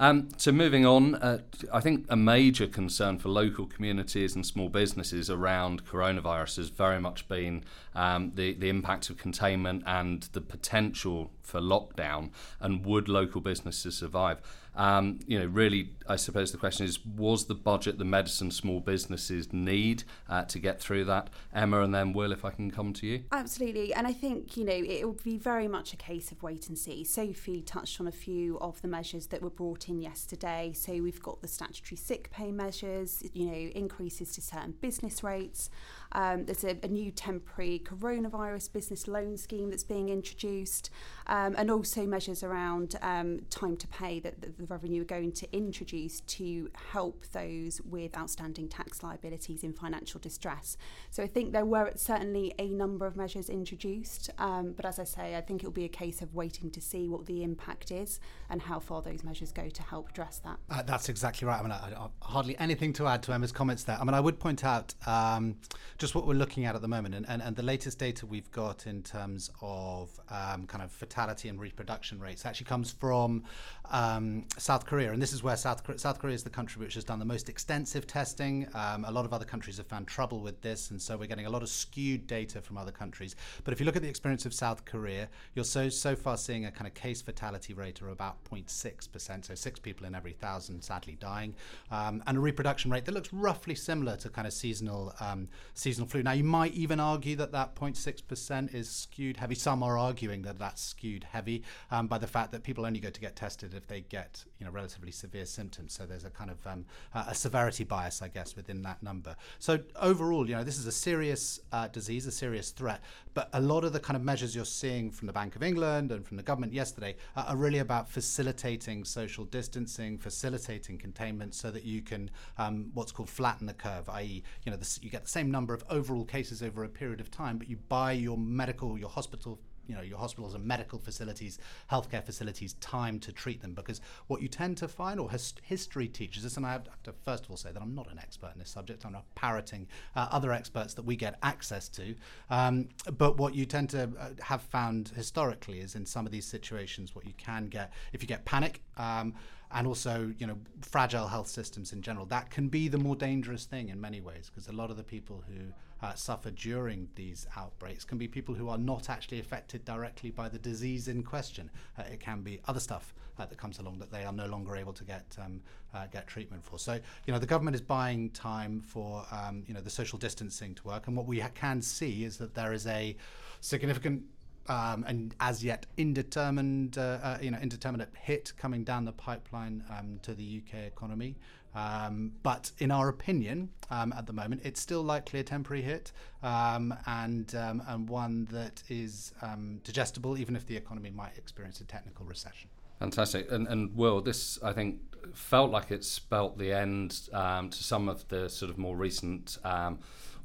Um, 0.00 0.28
so, 0.36 0.52
moving 0.52 0.86
on, 0.86 1.16
uh, 1.16 1.38
I 1.72 1.80
think 1.80 2.06
a 2.08 2.16
major 2.16 2.68
concern 2.68 3.18
for 3.18 3.28
local 3.30 3.66
communities 3.66 4.36
and 4.36 4.46
small 4.46 4.68
businesses 4.68 5.28
around 5.28 5.84
coronavirus 5.84 6.58
has 6.58 6.68
very 6.68 7.00
much 7.00 7.26
been 7.28 7.64
um, 7.96 8.30
the, 8.36 8.54
the 8.54 8.68
impact 8.68 9.10
of 9.10 9.16
containment 9.16 9.82
and 9.86 10.22
the 10.32 10.40
potential 10.40 11.32
for 11.42 11.60
lockdown, 11.60 12.30
and 12.60 12.86
would 12.86 13.08
local 13.08 13.40
businesses 13.40 13.96
survive? 13.96 14.38
Um, 14.78 15.18
you 15.26 15.40
know, 15.40 15.46
really, 15.46 15.90
I 16.08 16.14
suppose 16.14 16.52
the 16.52 16.58
question 16.58 16.86
is: 16.86 17.04
Was 17.04 17.46
the 17.46 17.54
budget 17.54 17.98
the 17.98 18.04
medicine 18.04 18.52
small 18.52 18.78
businesses 18.78 19.52
need 19.52 20.04
uh, 20.28 20.44
to 20.44 20.58
get 20.60 20.80
through 20.80 21.04
that? 21.06 21.30
Emma, 21.52 21.82
and 21.82 21.92
then 21.92 22.12
Will, 22.12 22.30
if 22.30 22.44
I 22.44 22.50
can 22.50 22.70
come 22.70 22.92
to 22.94 23.06
you. 23.06 23.24
Absolutely, 23.32 23.92
and 23.92 24.06
I 24.06 24.12
think 24.12 24.56
you 24.56 24.64
know 24.64 24.72
it 24.72 25.04
will 25.04 25.18
be 25.24 25.36
very 25.36 25.66
much 25.66 25.92
a 25.92 25.96
case 25.96 26.30
of 26.30 26.42
wait 26.44 26.68
and 26.68 26.78
see. 26.78 27.02
Sophie 27.02 27.60
touched 27.60 28.00
on 28.00 28.06
a 28.06 28.12
few 28.12 28.56
of 28.60 28.80
the 28.80 28.88
measures 28.88 29.26
that 29.26 29.42
were 29.42 29.50
brought 29.50 29.88
in 29.88 30.00
yesterday. 30.00 30.72
So 30.74 30.92
we've 30.92 31.22
got 31.22 31.42
the 31.42 31.48
statutory 31.48 31.96
sick 31.96 32.30
pay 32.30 32.52
measures, 32.52 33.24
you 33.32 33.46
know, 33.46 33.70
increases 33.74 34.32
to 34.34 34.40
certain 34.40 34.74
business 34.80 35.24
rates. 35.24 35.70
Um, 36.12 36.44
there's 36.44 36.64
a, 36.64 36.76
a, 36.82 36.88
new 36.88 37.10
temporary 37.10 37.82
coronavirus 37.84 38.72
business 38.72 39.06
loan 39.06 39.36
scheme 39.36 39.70
that's 39.70 39.84
being 39.84 40.08
introduced, 40.08 40.90
um, 41.26 41.54
and 41.58 41.70
also 41.70 42.06
measures 42.06 42.42
around 42.42 42.96
um, 43.02 43.40
time 43.50 43.76
to 43.76 43.86
pay 43.88 44.18
that 44.20 44.40
the, 44.40 44.48
the 44.48 44.64
revenue 44.64 45.02
are 45.02 45.06
going 45.06 45.32
to 45.32 45.56
introduce 45.56 46.20
to 46.22 46.70
help 46.92 47.26
those 47.32 47.80
with 47.82 48.16
outstanding 48.16 48.68
tax 48.68 49.02
liabilities 49.02 49.62
in 49.62 49.72
financial 49.72 50.20
distress. 50.20 50.76
So 51.10 51.22
I 51.22 51.26
think 51.26 51.52
there 51.52 51.66
were 51.66 51.92
certainly 51.96 52.54
a 52.58 52.68
number 52.68 53.06
of 53.06 53.16
measures 53.16 53.50
introduced, 53.50 54.30
um, 54.38 54.72
but 54.72 54.86
as 54.86 54.98
I 54.98 55.04
say, 55.04 55.36
I 55.36 55.40
think 55.40 55.62
it 55.62 55.66
will 55.66 55.72
be 55.72 55.84
a 55.84 55.88
case 55.88 56.22
of 56.22 56.34
waiting 56.34 56.70
to 56.70 56.80
see 56.80 57.08
what 57.08 57.26
the 57.26 57.42
impact 57.42 57.90
is 57.90 58.20
and 58.48 58.62
how 58.62 58.80
far 58.80 59.02
those 59.02 59.22
measures 59.24 59.52
go 59.52 59.68
to 59.68 59.82
help 59.82 60.10
address 60.10 60.40
that. 60.44 60.58
Uh, 60.70 60.82
that's 60.82 61.08
exactly 61.08 61.46
right. 61.46 61.58
I 61.58 61.62
mean, 61.62 61.72
I, 61.72 61.92
I, 61.96 62.08
hardly 62.22 62.58
anything 62.58 62.92
to 62.94 63.06
add 63.06 63.22
to 63.24 63.32
Emma's 63.32 63.52
comments 63.52 63.84
there. 63.84 63.98
I 64.00 64.04
mean, 64.04 64.14
I 64.14 64.20
would 64.20 64.38
point 64.38 64.64
out 64.64 64.94
um, 65.06 65.56
just 65.98 66.14
what 66.14 66.28
we're 66.28 66.34
looking 66.34 66.64
at 66.64 66.76
at 66.76 66.80
the 66.80 66.88
moment, 66.88 67.12
and, 67.12 67.28
and, 67.28 67.42
and 67.42 67.56
the 67.56 67.62
latest 67.62 67.98
data 67.98 68.24
we've 68.24 68.50
got 68.52 68.86
in 68.86 69.02
terms 69.02 69.50
of 69.60 70.08
um, 70.30 70.64
kind 70.66 70.82
of 70.82 70.92
fatality 70.92 71.48
and 71.48 71.60
reproduction 71.60 72.20
rates 72.20 72.46
actually 72.46 72.66
comes 72.66 72.92
from 72.92 73.42
um, 73.90 74.44
South 74.58 74.86
Korea, 74.86 75.12
and 75.12 75.20
this 75.20 75.32
is 75.32 75.42
where 75.42 75.56
South 75.56 75.82
Korea, 75.82 75.98
South 75.98 76.20
Korea 76.20 76.36
is 76.36 76.44
the 76.44 76.50
country 76.50 76.80
which 76.80 76.94
has 76.94 77.02
done 77.02 77.18
the 77.18 77.24
most 77.24 77.48
extensive 77.48 78.06
testing. 78.06 78.68
Um, 78.74 79.04
a 79.06 79.10
lot 79.10 79.24
of 79.24 79.32
other 79.32 79.44
countries 79.44 79.78
have 79.78 79.88
found 79.88 80.06
trouble 80.06 80.40
with 80.40 80.60
this, 80.62 80.92
and 80.92 81.02
so 81.02 81.16
we're 81.16 81.26
getting 81.26 81.46
a 81.46 81.50
lot 81.50 81.64
of 81.64 81.68
skewed 81.68 82.28
data 82.28 82.62
from 82.62 82.78
other 82.78 82.92
countries. 82.92 83.34
But 83.64 83.72
if 83.72 83.80
you 83.80 83.86
look 83.86 83.96
at 83.96 84.02
the 84.02 84.08
experience 84.08 84.46
of 84.46 84.54
South 84.54 84.84
Korea, 84.84 85.28
you're 85.56 85.64
so 85.64 85.88
so 85.88 86.14
far 86.14 86.36
seeing 86.36 86.66
a 86.66 86.70
kind 86.70 86.86
of 86.86 86.94
case 86.94 87.22
fatality 87.22 87.74
rate 87.74 88.00
of 88.00 88.08
about 88.08 88.36
0.6 88.44 89.10
percent, 89.10 89.46
so 89.46 89.56
six 89.56 89.80
people 89.80 90.06
in 90.06 90.14
every 90.14 90.32
thousand 90.32 90.80
sadly 90.82 91.16
dying, 91.18 91.56
um, 91.90 92.22
and 92.28 92.38
a 92.38 92.40
reproduction 92.40 92.88
rate 92.88 93.04
that 93.04 93.12
looks 93.12 93.32
roughly 93.32 93.74
similar 93.74 94.16
to 94.16 94.28
kind 94.28 94.46
of 94.46 94.52
seasonal 94.52 95.12
um, 95.18 95.48
seasonal 95.88 96.06
flu. 96.06 96.22
Now, 96.22 96.32
you 96.32 96.44
might 96.44 96.74
even 96.74 97.00
argue 97.00 97.34
that 97.36 97.52
that 97.52 97.74
0.6% 97.74 98.74
is 98.74 98.90
skewed 98.90 99.38
heavy. 99.38 99.54
Some 99.54 99.82
are 99.82 99.96
arguing 99.96 100.42
that 100.42 100.58
that's 100.58 100.82
skewed 100.82 101.24
heavy 101.24 101.62
um, 101.90 102.08
by 102.08 102.18
the 102.18 102.26
fact 102.26 102.52
that 102.52 102.62
people 102.62 102.84
only 102.84 103.00
go 103.00 103.08
to 103.08 103.20
get 103.20 103.36
tested 103.36 103.72
if 103.72 103.86
they 103.86 104.02
get 104.02 104.44
you 104.58 104.66
know 104.66 104.72
relatively 104.72 105.10
severe 105.10 105.46
symptoms. 105.46 105.94
So 105.94 106.04
there's 106.04 106.24
a 106.24 106.30
kind 106.30 106.50
of 106.50 106.66
um, 106.66 106.84
a 107.14 107.34
severity 107.34 107.84
bias, 107.84 108.20
I 108.20 108.28
guess, 108.28 108.54
within 108.54 108.82
that 108.82 109.02
number. 109.02 109.34
So 109.58 109.78
overall, 109.96 110.46
you 110.46 110.56
know, 110.56 110.64
this 110.64 110.78
is 110.78 110.86
a 110.86 110.92
serious 110.92 111.60
uh, 111.72 111.88
disease, 111.88 112.26
a 112.26 112.32
serious 112.32 112.70
threat. 112.70 113.00
But 113.32 113.48
a 113.52 113.60
lot 113.60 113.84
of 113.84 113.92
the 113.92 114.00
kind 114.00 114.16
of 114.16 114.22
measures 114.22 114.54
you're 114.54 114.64
seeing 114.64 115.10
from 115.10 115.26
the 115.26 115.32
Bank 115.32 115.56
of 115.56 115.62
England 115.62 116.12
and 116.12 116.26
from 116.26 116.36
the 116.36 116.42
government 116.42 116.72
yesterday 116.74 117.16
uh, 117.36 117.46
are 117.48 117.56
really 117.56 117.78
about 117.78 118.10
facilitating 118.10 119.04
social 119.04 119.44
distancing, 119.46 120.18
facilitating 120.18 120.98
containment, 120.98 121.54
so 121.54 121.70
that 121.70 121.84
you 121.84 122.02
can 122.02 122.30
um, 122.58 122.90
what's 122.92 123.12
called 123.12 123.30
flatten 123.30 123.66
the 123.66 123.72
curve, 123.72 124.08
i.e., 124.10 124.42
you 124.64 124.72
know, 124.72 124.76
the, 124.76 124.98
you 125.00 125.08
get 125.08 125.22
the 125.22 125.30
same 125.30 125.50
number 125.50 125.77
of 125.80 125.84
overall 125.90 126.24
cases 126.24 126.62
over 126.62 126.84
a 126.84 126.88
period 126.88 127.20
of 127.20 127.30
time, 127.30 127.58
but 127.58 127.68
you 127.68 127.76
buy 127.88 128.12
your 128.12 128.36
medical, 128.36 128.98
your 128.98 129.08
hospital 129.08 129.58
you 129.88 129.94
know 129.94 130.02
your 130.02 130.18
hospitals 130.18 130.54
and 130.54 130.64
medical 130.64 130.98
facilities, 130.98 131.58
healthcare 131.90 132.22
facilities 132.22 132.74
time 132.74 133.18
to 133.18 133.32
treat 133.32 133.62
them 133.62 133.72
because 133.72 134.00
what 134.26 134.42
you 134.42 134.48
tend 134.48 134.76
to 134.76 134.86
find, 134.86 135.18
or 135.18 135.30
his, 135.30 135.54
history 135.62 136.06
teaches 136.06 136.44
us, 136.44 136.58
and 136.58 136.66
I 136.66 136.72
have 136.72 136.84
to 137.04 137.12
first 137.24 137.46
of 137.46 137.50
all 137.50 137.56
say 137.56 137.72
that 137.72 137.80
I'm 137.80 137.94
not 137.94 138.10
an 138.12 138.18
expert 138.18 138.50
in 138.52 138.58
this 138.58 138.68
subject. 138.70 139.06
I'm 139.06 139.12
not 139.12 139.24
parroting 139.34 139.88
uh, 140.14 140.28
other 140.30 140.52
experts 140.52 140.92
that 140.94 141.06
we 141.06 141.16
get 141.16 141.38
access 141.42 141.88
to, 141.90 142.14
um, 142.50 142.88
but 143.16 143.38
what 143.38 143.54
you 143.54 143.64
tend 143.64 143.88
to 143.90 144.10
uh, 144.20 144.28
have 144.42 144.60
found 144.60 145.08
historically 145.16 145.80
is 145.80 145.94
in 145.94 146.04
some 146.04 146.26
of 146.26 146.32
these 146.32 146.46
situations, 146.46 147.14
what 147.14 147.24
you 147.24 147.32
can 147.38 147.68
get 147.68 147.90
if 148.12 148.22
you 148.22 148.28
get 148.28 148.44
panic. 148.44 148.82
Um, 148.98 149.34
and 149.72 149.86
also 149.86 150.32
you 150.38 150.46
know 150.46 150.56
fragile 150.80 151.28
health 151.28 151.48
systems 151.48 151.92
in 151.92 152.00
general 152.02 152.24
that 152.26 152.50
can 152.50 152.68
be 152.68 152.88
the 152.88 152.98
more 152.98 153.16
dangerous 153.16 153.64
thing 153.64 153.88
in 153.88 154.00
many 154.00 154.20
ways 154.20 154.50
because 154.50 154.68
a 154.68 154.72
lot 154.72 154.90
of 154.90 154.96
the 154.96 155.02
people 155.02 155.44
who 155.48 155.72
uh, 156.00 156.14
suffer 156.14 156.50
during 156.50 157.08
these 157.16 157.46
outbreaks 157.56 158.04
can 158.04 158.18
be 158.18 158.28
people 158.28 158.54
who 158.54 158.68
are 158.68 158.78
not 158.78 159.10
actually 159.10 159.40
affected 159.40 159.84
directly 159.84 160.30
by 160.30 160.48
the 160.48 160.58
disease 160.58 161.08
in 161.08 161.22
question. 161.22 161.70
Uh, 161.98 162.02
it 162.02 162.20
can 162.20 162.40
be 162.40 162.60
other 162.68 162.80
stuff 162.80 163.14
uh, 163.38 163.46
that 163.46 163.58
comes 163.58 163.78
along 163.78 163.98
that 163.98 164.10
they 164.10 164.24
are 164.24 164.32
no 164.32 164.46
longer 164.46 164.76
able 164.76 164.92
to 164.92 165.04
get 165.04 165.24
um, 165.44 165.60
uh, 165.94 166.06
get 166.06 166.26
treatment 166.26 166.64
for. 166.64 166.78
So 166.78 166.98
you 167.26 167.32
know 167.32 167.38
the 167.38 167.46
government 167.46 167.74
is 167.74 167.80
buying 167.80 168.30
time 168.30 168.80
for 168.80 169.24
um, 169.30 169.64
you 169.66 169.74
know 169.74 169.80
the 169.80 169.90
social 169.90 170.18
distancing 170.18 170.74
to 170.76 170.84
work, 170.84 171.06
and 171.06 171.16
what 171.16 171.26
we 171.26 171.40
ha- 171.40 171.50
can 171.54 171.82
see 171.82 172.24
is 172.24 172.36
that 172.38 172.54
there 172.54 172.72
is 172.72 172.86
a 172.86 173.16
significant 173.60 174.22
um, 174.68 175.04
and 175.06 175.34
as 175.40 175.64
yet 175.64 175.86
indeterminate, 175.96 176.98
uh, 176.98 177.18
uh, 177.22 177.38
you 177.40 177.50
know, 177.50 177.58
indeterminate 177.58 178.10
hit 178.14 178.52
coming 178.56 178.84
down 178.84 179.04
the 179.04 179.12
pipeline 179.12 179.82
um, 179.90 180.18
to 180.22 180.34
the 180.34 180.62
UK 180.62 180.86
economy. 180.86 181.36
Um, 181.74 182.32
but 182.42 182.72
in 182.78 182.90
our 182.90 183.08
opinion, 183.08 183.70
um, 183.90 184.12
at 184.16 184.26
the 184.26 184.32
moment, 184.32 184.62
it's 184.64 184.80
still 184.80 185.02
likely 185.02 185.40
a 185.40 185.44
temporary 185.44 185.82
hit 185.82 186.12
um, 186.42 186.94
and, 187.06 187.54
um, 187.54 187.82
and 187.86 188.08
one 188.08 188.48
that 188.50 188.82
is 188.88 189.32
um, 189.42 189.80
digestible, 189.84 190.38
even 190.38 190.56
if 190.56 190.66
the 190.66 190.76
economy 190.76 191.10
might 191.10 191.36
experience 191.36 191.80
a 191.80 191.84
technical 191.84 192.24
recession. 192.26 192.68
Fantastic. 192.98 193.50
And, 193.52 193.68
and 193.68 193.94
Will, 193.94 194.20
this, 194.20 194.58
I 194.62 194.72
think, 194.72 195.00
felt 195.34 195.70
like 195.70 195.90
it 195.90 196.04
spelt 196.04 196.58
the 196.58 196.72
end 196.72 197.28
um, 197.32 197.70
to 197.70 197.84
some 197.84 198.08
of 198.08 198.26
the 198.28 198.48
sort 198.48 198.70
of 198.70 198.78
more 198.78 198.96
recent 198.96 199.58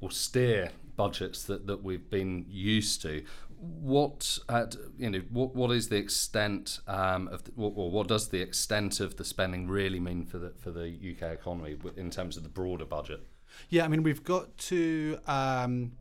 austere 0.03 0.69
budgets 0.95 1.43
that, 1.43 1.65
that 1.67 1.83
we've 1.83 2.09
been 2.09 2.45
used 2.49 3.01
to 3.01 3.23
what 3.63 4.39
at 4.49 4.75
you 4.97 5.09
know 5.09 5.21
what 5.29 5.55
what 5.55 5.71
is 5.71 5.89
the 5.89 5.97
extent 5.97 6.79
um, 6.87 7.27
of 7.29 7.43
the, 7.45 7.51
or 7.55 7.89
what 7.89 8.07
does 8.07 8.29
the 8.29 8.41
extent 8.41 8.99
of 8.99 9.17
the 9.17 9.23
spending 9.23 9.67
really 9.67 9.99
mean 9.99 10.25
for 10.25 10.37
the 10.37 10.51
for 10.57 10.71
the 10.71 10.87
UK 10.87 11.31
economy 11.31 11.77
in 11.95 12.09
terms 12.09 12.37
of 12.37 12.43
the 12.43 12.49
broader 12.49 12.85
budget? 12.85 13.21
Yeah, 13.69 13.85
I 13.85 13.87
mean 13.87 14.03
we've 14.03 14.23
got 14.23 14.57
to. 14.57 15.19
Um, 15.27 15.93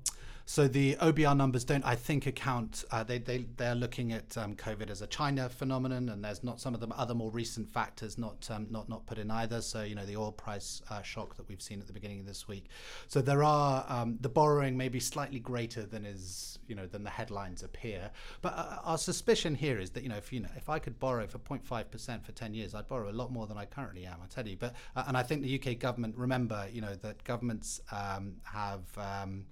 so 0.45 0.69
the 0.69 0.97
OBR 0.97 1.37
numbers 1.37 1.65
don't, 1.65 1.85
I 1.85 1.95
think, 1.95 2.27
account. 2.27 2.85
Uh, 2.91 3.03
they 3.05 3.19
they 3.19 3.47
they're 3.57 3.75
looking 3.75 4.13
at 4.13 4.37
um, 4.37 4.55
COVID 4.55 4.91
as 4.91 5.03
a 5.03 5.07
China 5.07 5.49
phenomenon, 5.49 6.09
and 6.09 6.25
there's 6.25 6.43
not 6.43 6.61
some 6.61 6.75
of 6.75 6.81
the 6.81 6.89
other 6.89 7.15
more 7.15 7.31
recent 7.31 7.71
factors 7.71 8.19
not 8.19 8.49
um, 8.51 8.67
not 8.71 8.89
not 8.89 9.07
put 9.07 9.19
in 9.19 9.31
either. 9.31 9.61
So 9.61 9.83
you 9.83 9.95
know 9.95 10.05
the 10.05 10.17
oil 10.17 10.33
price 10.33 10.83
uh, 10.91 11.03
shock 11.03 11.37
that 11.37 11.49
we've 11.49 11.63
seen 11.63 11.81
at 11.81 11.87
the 11.87 11.93
beginning 11.93 12.21
of 12.21 12.27
this 12.27 12.49
week. 12.49 12.67
So 13.07 13.21
there 13.21 13.45
are 13.45 13.85
um, 13.89 14.19
the 14.21 14.29
borrowing 14.29 14.77
may 14.77 14.89
be 14.89 15.01
slightly 15.01 15.39
greater 15.39 15.85
than 15.85 16.05
is 16.05 16.59
you 16.67 16.75
know 16.75 16.87
than 16.87 17.05
the 17.05 17.11
headlines 17.11 17.63
appear. 17.63 18.11
But 18.41 18.55
uh, 18.57 18.79
our 18.85 18.99
suspicion 18.99 19.55
here 19.55 19.79
is 19.79 19.91
that 19.91 20.03
you 20.03 20.09
know 20.09 20.17
if 20.17 20.33
you 20.33 20.41
know 20.41 20.51
if 20.57 20.69
I 20.69 20.79
could 20.79 20.99
borrow 20.99 21.27
for 21.27 21.39
0.5 21.39 21.91
percent 21.91 22.25
for 22.25 22.33
10 22.33 22.55
years, 22.55 22.75
I'd 22.75 22.89
borrow 22.89 23.11
a 23.11 23.13
lot 23.13 23.33
more 23.33 23.47
than 23.47 23.59
I 23.59 23.65
currently 23.65 24.07
am. 24.07 24.17
I 24.23 24.27
tell 24.27 24.47
you. 24.47 24.57
But 24.57 24.75
uh, 24.97 25.05
and 25.07 25.17
I 25.17 25.23
think 25.23 25.43
the 25.43 25.61
UK 25.61 25.79
government 25.79 26.17
remember 26.17 26.67
you 26.73 26.81
know 26.81 26.95
that 26.97 27.23
governments 27.25 27.81
um, 27.93 28.35
have 28.45 28.83
um, 28.97 29.47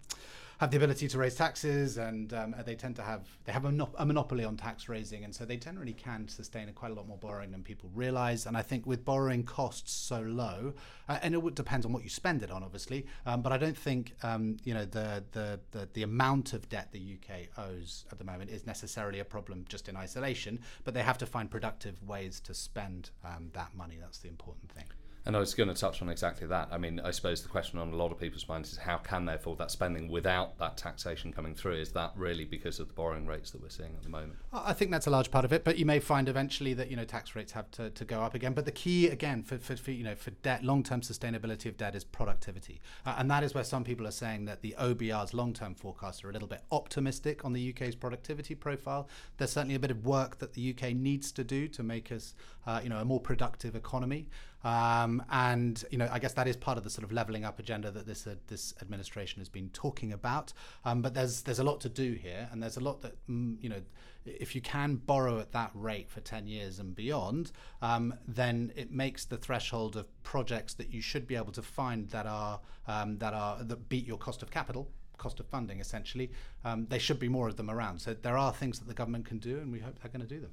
have 0.60 0.70
the 0.70 0.76
ability 0.76 1.08
to 1.08 1.16
raise 1.16 1.34
taxes, 1.34 1.96
and 1.96 2.34
um, 2.34 2.54
they 2.66 2.74
tend 2.74 2.94
to 2.94 3.02
have 3.02 3.26
they 3.46 3.52
have 3.52 3.64
a, 3.64 3.88
a, 3.96 4.04
monopoly 4.04 4.44
on 4.44 4.58
tax 4.58 4.90
raising, 4.90 5.24
and 5.24 5.34
so 5.34 5.46
they 5.46 5.56
generally 5.56 5.94
can 5.94 6.28
sustain 6.28 6.70
quite 6.74 6.92
a 6.92 6.94
lot 6.94 7.08
more 7.08 7.16
borrowing 7.16 7.50
than 7.50 7.62
people 7.62 7.90
realise. 7.94 8.44
And 8.44 8.54
I 8.58 8.60
think 8.60 8.86
with 8.86 9.02
borrowing 9.02 9.42
costs 9.42 9.90
so 9.90 10.20
low, 10.20 10.74
uh, 11.08 11.18
and 11.22 11.34
it 11.34 11.54
depends 11.54 11.86
on 11.86 11.94
what 11.94 12.04
you 12.04 12.10
spend 12.10 12.42
it 12.42 12.50
on, 12.50 12.62
obviously, 12.62 13.06
um, 13.24 13.40
but 13.40 13.52
I 13.52 13.56
don't 13.56 13.76
think 13.76 14.12
um, 14.22 14.58
you 14.62 14.74
know 14.74 14.84
the, 14.84 15.24
the, 15.32 15.60
the 15.70 15.88
the 15.94 16.02
amount 16.02 16.52
of 16.52 16.68
debt 16.68 16.88
the 16.92 17.16
UK 17.16 17.48
owes 17.56 18.04
at 18.12 18.18
the 18.18 18.24
moment 18.24 18.50
is 18.50 18.66
necessarily 18.66 19.20
a 19.20 19.24
problem 19.24 19.64
just 19.66 19.88
in 19.88 19.96
isolation. 19.96 20.60
But 20.84 20.92
they 20.92 21.02
have 21.02 21.16
to 21.18 21.26
find 21.26 21.50
productive 21.50 22.02
ways 22.06 22.38
to 22.40 22.52
spend 22.52 23.08
um, 23.24 23.48
that 23.54 23.74
money. 23.74 23.96
That's 23.98 24.18
the 24.18 24.28
important 24.28 24.70
thing. 24.70 24.84
And 25.26 25.36
I 25.36 25.38
was 25.38 25.54
going 25.54 25.68
to 25.68 25.74
touch 25.74 26.00
on 26.00 26.08
exactly 26.08 26.46
that. 26.46 26.68
I 26.72 26.78
mean, 26.78 26.98
I 27.00 27.10
suppose 27.10 27.42
the 27.42 27.48
question 27.48 27.78
on 27.78 27.92
a 27.92 27.96
lot 27.96 28.10
of 28.10 28.18
people's 28.18 28.48
minds 28.48 28.72
is 28.72 28.78
how 28.78 28.96
can 28.98 29.26
they 29.26 29.34
afford 29.34 29.58
that 29.58 29.70
spending 29.70 30.08
without 30.08 30.58
that 30.58 30.78
taxation 30.78 31.32
coming 31.32 31.54
through? 31.54 31.74
Is 31.74 31.92
that 31.92 32.12
really 32.16 32.44
because 32.44 32.80
of 32.80 32.88
the 32.88 32.94
borrowing 32.94 33.26
rates 33.26 33.50
that 33.50 33.60
we're 33.60 33.68
seeing 33.68 33.94
at 33.94 34.02
the 34.02 34.08
moment? 34.08 34.38
I 34.52 34.72
think 34.72 34.90
that's 34.90 35.06
a 35.06 35.10
large 35.10 35.30
part 35.30 35.44
of 35.44 35.52
it, 35.52 35.62
but 35.62 35.76
you 35.76 35.84
may 35.84 36.00
find 36.00 36.28
eventually 36.28 36.72
that 36.74 36.90
you 36.90 36.96
know 36.96 37.04
tax 37.04 37.36
rates 37.36 37.52
have 37.52 37.70
to, 37.72 37.90
to 37.90 38.04
go 38.04 38.22
up 38.22 38.34
again. 38.34 38.54
But 38.54 38.64
the 38.64 38.72
key 38.72 39.08
again 39.08 39.42
for, 39.42 39.58
for, 39.58 39.76
for 39.76 39.90
you 39.90 40.04
know 40.04 40.14
for 40.14 40.30
debt, 40.30 40.64
long 40.64 40.82
term 40.82 41.02
sustainability 41.02 41.66
of 41.66 41.76
debt 41.76 41.94
is 41.94 42.04
productivity, 42.04 42.80
uh, 43.04 43.16
and 43.18 43.30
that 43.30 43.44
is 43.44 43.54
where 43.54 43.64
some 43.64 43.84
people 43.84 44.06
are 44.06 44.12
saying 44.12 44.46
that 44.46 44.62
the 44.62 44.74
OBR's 44.78 45.34
long 45.34 45.52
term 45.52 45.74
forecasts 45.74 46.24
are 46.24 46.30
a 46.30 46.32
little 46.32 46.48
bit 46.48 46.62
optimistic 46.72 47.44
on 47.44 47.52
the 47.52 47.70
UK's 47.70 47.94
productivity 47.94 48.54
profile. 48.54 49.08
There's 49.36 49.52
certainly 49.52 49.74
a 49.74 49.80
bit 49.80 49.90
of 49.90 50.06
work 50.06 50.38
that 50.38 50.54
the 50.54 50.74
UK 50.74 50.94
needs 50.94 51.30
to 51.32 51.44
do 51.44 51.68
to 51.68 51.82
make 51.82 52.10
us 52.10 52.34
uh, 52.66 52.80
you 52.82 52.88
know 52.88 52.98
a 52.98 53.04
more 53.04 53.20
productive 53.20 53.76
economy. 53.76 54.28
Um, 54.62 55.22
and 55.30 55.82
you 55.90 55.98
know, 55.98 56.08
I 56.10 56.18
guess 56.18 56.34
that 56.34 56.46
is 56.46 56.56
part 56.56 56.76
of 56.76 56.84
the 56.84 56.90
sort 56.90 57.04
of 57.04 57.12
leveling 57.12 57.44
up 57.44 57.58
agenda 57.58 57.90
that 57.90 58.06
this 58.06 58.26
uh, 58.26 58.34
this 58.48 58.74
administration 58.82 59.40
has 59.40 59.48
been 59.48 59.70
talking 59.70 60.12
about. 60.12 60.52
Um, 60.84 61.02
but 61.02 61.14
there's 61.14 61.42
there's 61.42 61.58
a 61.58 61.64
lot 61.64 61.80
to 61.82 61.88
do 61.88 62.12
here, 62.12 62.48
and 62.52 62.62
there's 62.62 62.76
a 62.76 62.80
lot 62.80 63.00
that 63.02 63.14
mm, 63.28 63.56
you 63.60 63.68
know, 63.68 63.80
if 64.26 64.54
you 64.54 64.60
can 64.60 64.96
borrow 64.96 65.38
at 65.38 65.52
that 65.52 65.70
rate 65.74 66.10
for 66.10 66.20
ten 66.20 66.46
years 66.46 66.78
and 66.78 66.94
beyond, 66.94 67.52
um, 67.80 68.14
then 68.28 68.72
it 68.76 68.92
makes 68.92 69.24
the 69.24 69.36
threshold 69.36 69.96
of 69.96 70.06
projects 70.22 70.74
that 70.74 70.92
you 70.92 71.00
should 71.00 71.26
be 71.26 71.36
able 71.36 71.52
to 71.52 71.62
find 71.62 72.08
that 72.10 72.26
are 72.26 72.60
um, 72.86 73.16
that 73.18 73.32
are 73.32 73.62
that 73.64 73.88
beat 73.88 74.06
your 74.06 74.18
cost 74.18 74.42
of 74.42 74.50
capital 74.50 74.90
cost 75.16 75.38
of 75.38 75.46
funding 75.46 75.80
essentially 75.80 76.30
um, 76.64 76.86
there 76.88 76.98
should 76.98 77.18
be 77.18 77.28
more 77.28 77.46
of 77.46 77.56
them 77.56 77.70
around 77.70 78.00
so 78.00 78.14
there 78.14 78.38
are 78.38 78.54
things 78.54 78.78
that 78.78 78.88
the 78.88 78.94
government 78.94 79.22
can 79.26 79.38
do 79.38 79.58
and 79.58 79.70
we 79.70 79.78
hope 79.78 79.94
they're 80.00 80.10
going 80.10 80.26
to 80.26 80.34
do 80.34 80.40
them 80.40 80.50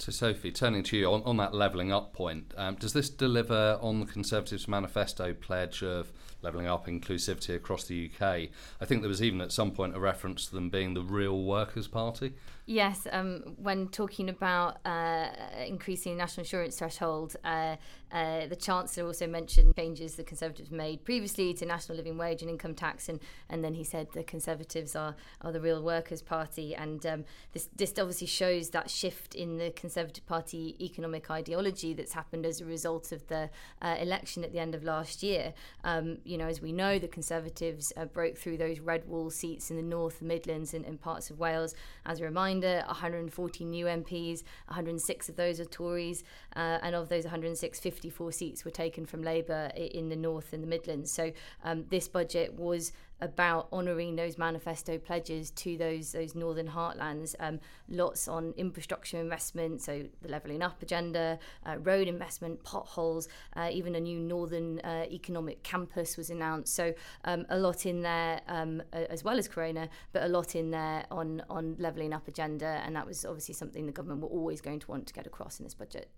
so, 0.00 0.10
Sophie, 0.10 0.50
turning 0.50 0.82
to 0.84 0.96
you 0.96 1.12
on, 1.12 1.22
on 1.24 1.36
that 1.36 1.54
levelling 1.54 1.92
up 1.92 2.14
point, 2.14 2.54
um, 2.56 2.76
does 2.76 2.94
this 2.94 3.10
deliver 3.10 3.78
on 3.82 4.00
the 4.00 4.06
Conservatives' 4.06 4.66
manifesto 4.66 5.34
pledge 5.34 5.82
of 5.82 6.10
levelling 6.42 6.66
up 6.66 6.86
inclusivity 6.86 7.54
across 7.54 7.84
the 7.84 8.10
UK? 8.10 8.48
I 8.80 8.84
think 8.84 9.02
there 9.02 9.08
was 9.08 9.22
even 9.22 9.40
at 9.40 9.52
some 9.52 9.70
point 9.70 9.96
a 9.96 10.00
reference 10.00 10.46
to 10.46 10.54
them 10.54 10.70
being 10.70 10.94
the 10.94 11.02
real 11.02 11.42
workers' 11.44 11.88
party. 11.88 12.34
Yes, 12.66 13.08
um, 13.10 13.56
when 13.56 13.88
talking 13.88 14.28
about 14.28 14.78
uh, 14.86 15.26
increasing 15.66 16.16
national 16.16 16.42
insurance 16.42 16.78
threshold, 16.78 17.34
uh, 17.44 17.74
uh, 18.12 18.46
the 18.46 18.54
Chancellor 18.54 19.06
also 19.06 19.26
mentioned 19.26 19.74
changes 19.76 20.14
the 20.14 20.22
Conservatives 20.22 20.70
made 20.70 21.04
previously 21.04 21.52
to 21.54 21.66
national 21.66 21.96
living 21.96 22.16
wage 22.16 22.42
and 22.42 22.50
income 22.50 22.74
tax, 22.74 23.08
and, 23.08 23.18
and 23.48 23.64
then 23.64 23.74
he 23.74 23.82
said 23.82 24.06
the 24.12 24.22
Conservatives 24.22 24.94
are, 24.94 25.16
are 25.40 25.50
the 25.50 25.60
real 25.60 25.82
workers' 25.82 26.22
party. 26.22 26.74
And 26.74 27.04
um, 27.06 27.24
this, 27.52 27.68
this 27.74 27.92
obviously 27.98 28.28
shows 28.28 28.70
that 28.70 28.88
shift 28.88 29.34
in 29.34 29.58
the 29.58 29.70
Conservative 29.70 30.24
Party 30.26 30.76
economic 30.80 31.28
ideology 31.28 31.92
that's 31.92 32.12
happened 32.12 32.46
as 32.46 32.60
a 32.60 32.64
result 32.64 33.10
of 33.10 33.26
the 33.26 33.50
uh, 33.82 33.96
election 33.98 34.44
at 34.44 34.52
the 34.52 34.60
end 34.60 34.76
of 34.76 34.84
last 34.84 35.24
year. 35.24 35.54
Um, 35.82 36.18
you 36.30 36.38
know, 36.38 36.46
as 36.46 36.60
we 36.60 36.72
know, 36.72 36.98
the 36.98 37.08
Conservatives 37.08 37.92
uh, 37.96 38.04
broke 38.04 38.36
through 38.36 38.58
those 38.58 38.80
red 38.80 39.06
wall 39.06 39.30
seats 39.30 39.70
in 39.70 39.76
the 39.76 39.82
North, 39.82 40.20
the 40.20 40.24
Midlands, 40.24 40.72
and, 40.72 40.84
and 40.84 41.00
parts 41.00 41.30
of 41.30 41.38
Wales. 41.38 41.74
As 42.06 42.20
a 42.20 42.24
reminder, 42.24 42.60
reminder 42.60 42.84
140 42.86 43.64
new 43.64 43.86
MPs, 43.86 44.42
106 44.66 45.28
of 45.28 45.36
those 45.36 45.60
are 45.60 45.64
Tories, 45.64 46.24
uh, 46.56 46.78
and 46.82 46.94
of 46.94 47.08
those 47.08 47.24
106, 47.24 47.80
54 47.80 48.32
seats 48.32 48.64
were 48.64 48.70
taken 48.70 49.06
from 49.06 49.22
Labour 49.22 49.70
in 49.76 50.08
the 50.08 50.16
North 50.16 50.52
and 50.52 50.62
the 50.62 50.66
Midlands. 50.66 51.10
So 51.10 51.32
um, 51.64 51.84
this 51.88 52.08
budget 52.08 52.54
was 52.54 52.92
about 53.20 53.68
honouring 53.72 54.16
those 54.16 54.38
manifesto 54.38 54.98
pledges 54.98 55.50
to 55.52 55.76
those 55.76 56.12
those 56.12 56.34
northern 56.34 56.68
heartlands. 56.68 57.34
Um, 57.40 57.60
lots 57.88 58.28
on 58.28 58.54
infrastructure 58.56 59.18
investment, 59.18 59.82
so 59.82 60.04
the 60.22 60.28
levelling 60.28 60.62
up 60.62 60.82
agenda, 60.82 61.38
uh, 61.66 61.78
road 61.78 62.08
investment, 62.08 62.62
potholes, 62.64 63.28
uh, 63.56 63.68
even 63.72 63.94
a 63.94 64.00
new 64.00 64.18
northern 64.18 64.80
uh, 64.80 65.06
economic 65.10 65.62
campus 65.62 66.16
was 66.16 66.30
announced. 66.30 66.74
So 66.74 66.94
um, 67.24 67.46
a 67.50 67.58
lot 67.58 67.86
in 67.86 68.02
there, 68.02 68.40
um, 68.48 68.82
as 68.92 69.24
well 69.24 69.38
as 69.38 69.48
Corona, 69.48 69.88
but 70.12 70.22
a 70.22 70.28
lot 70.28 70.54
in 70.54 70.70
there 70.70 71.04
on 71.10 71.42
on 71.48 71.76
levelling 71.78 72.12
up 72.12 72.28
agenda, 72.28 72.82
and 72.84 72.94
that 72.96 73.06
was 73.06 73.24
obviously 73.24 73.54
something 73.54 73.86
the 73.86 73.92
government 73.92 74.20
were 74.22 74.28
always 74.28 74.60
going 74.60 74.80
to 74.80 74.90
want 74.90 75.06
to 75.06 75.14
get 75.14 75.26
across 75.26 75.58
in 75.58 75.64
this 75.64 75.74
budget. 75.74 76.10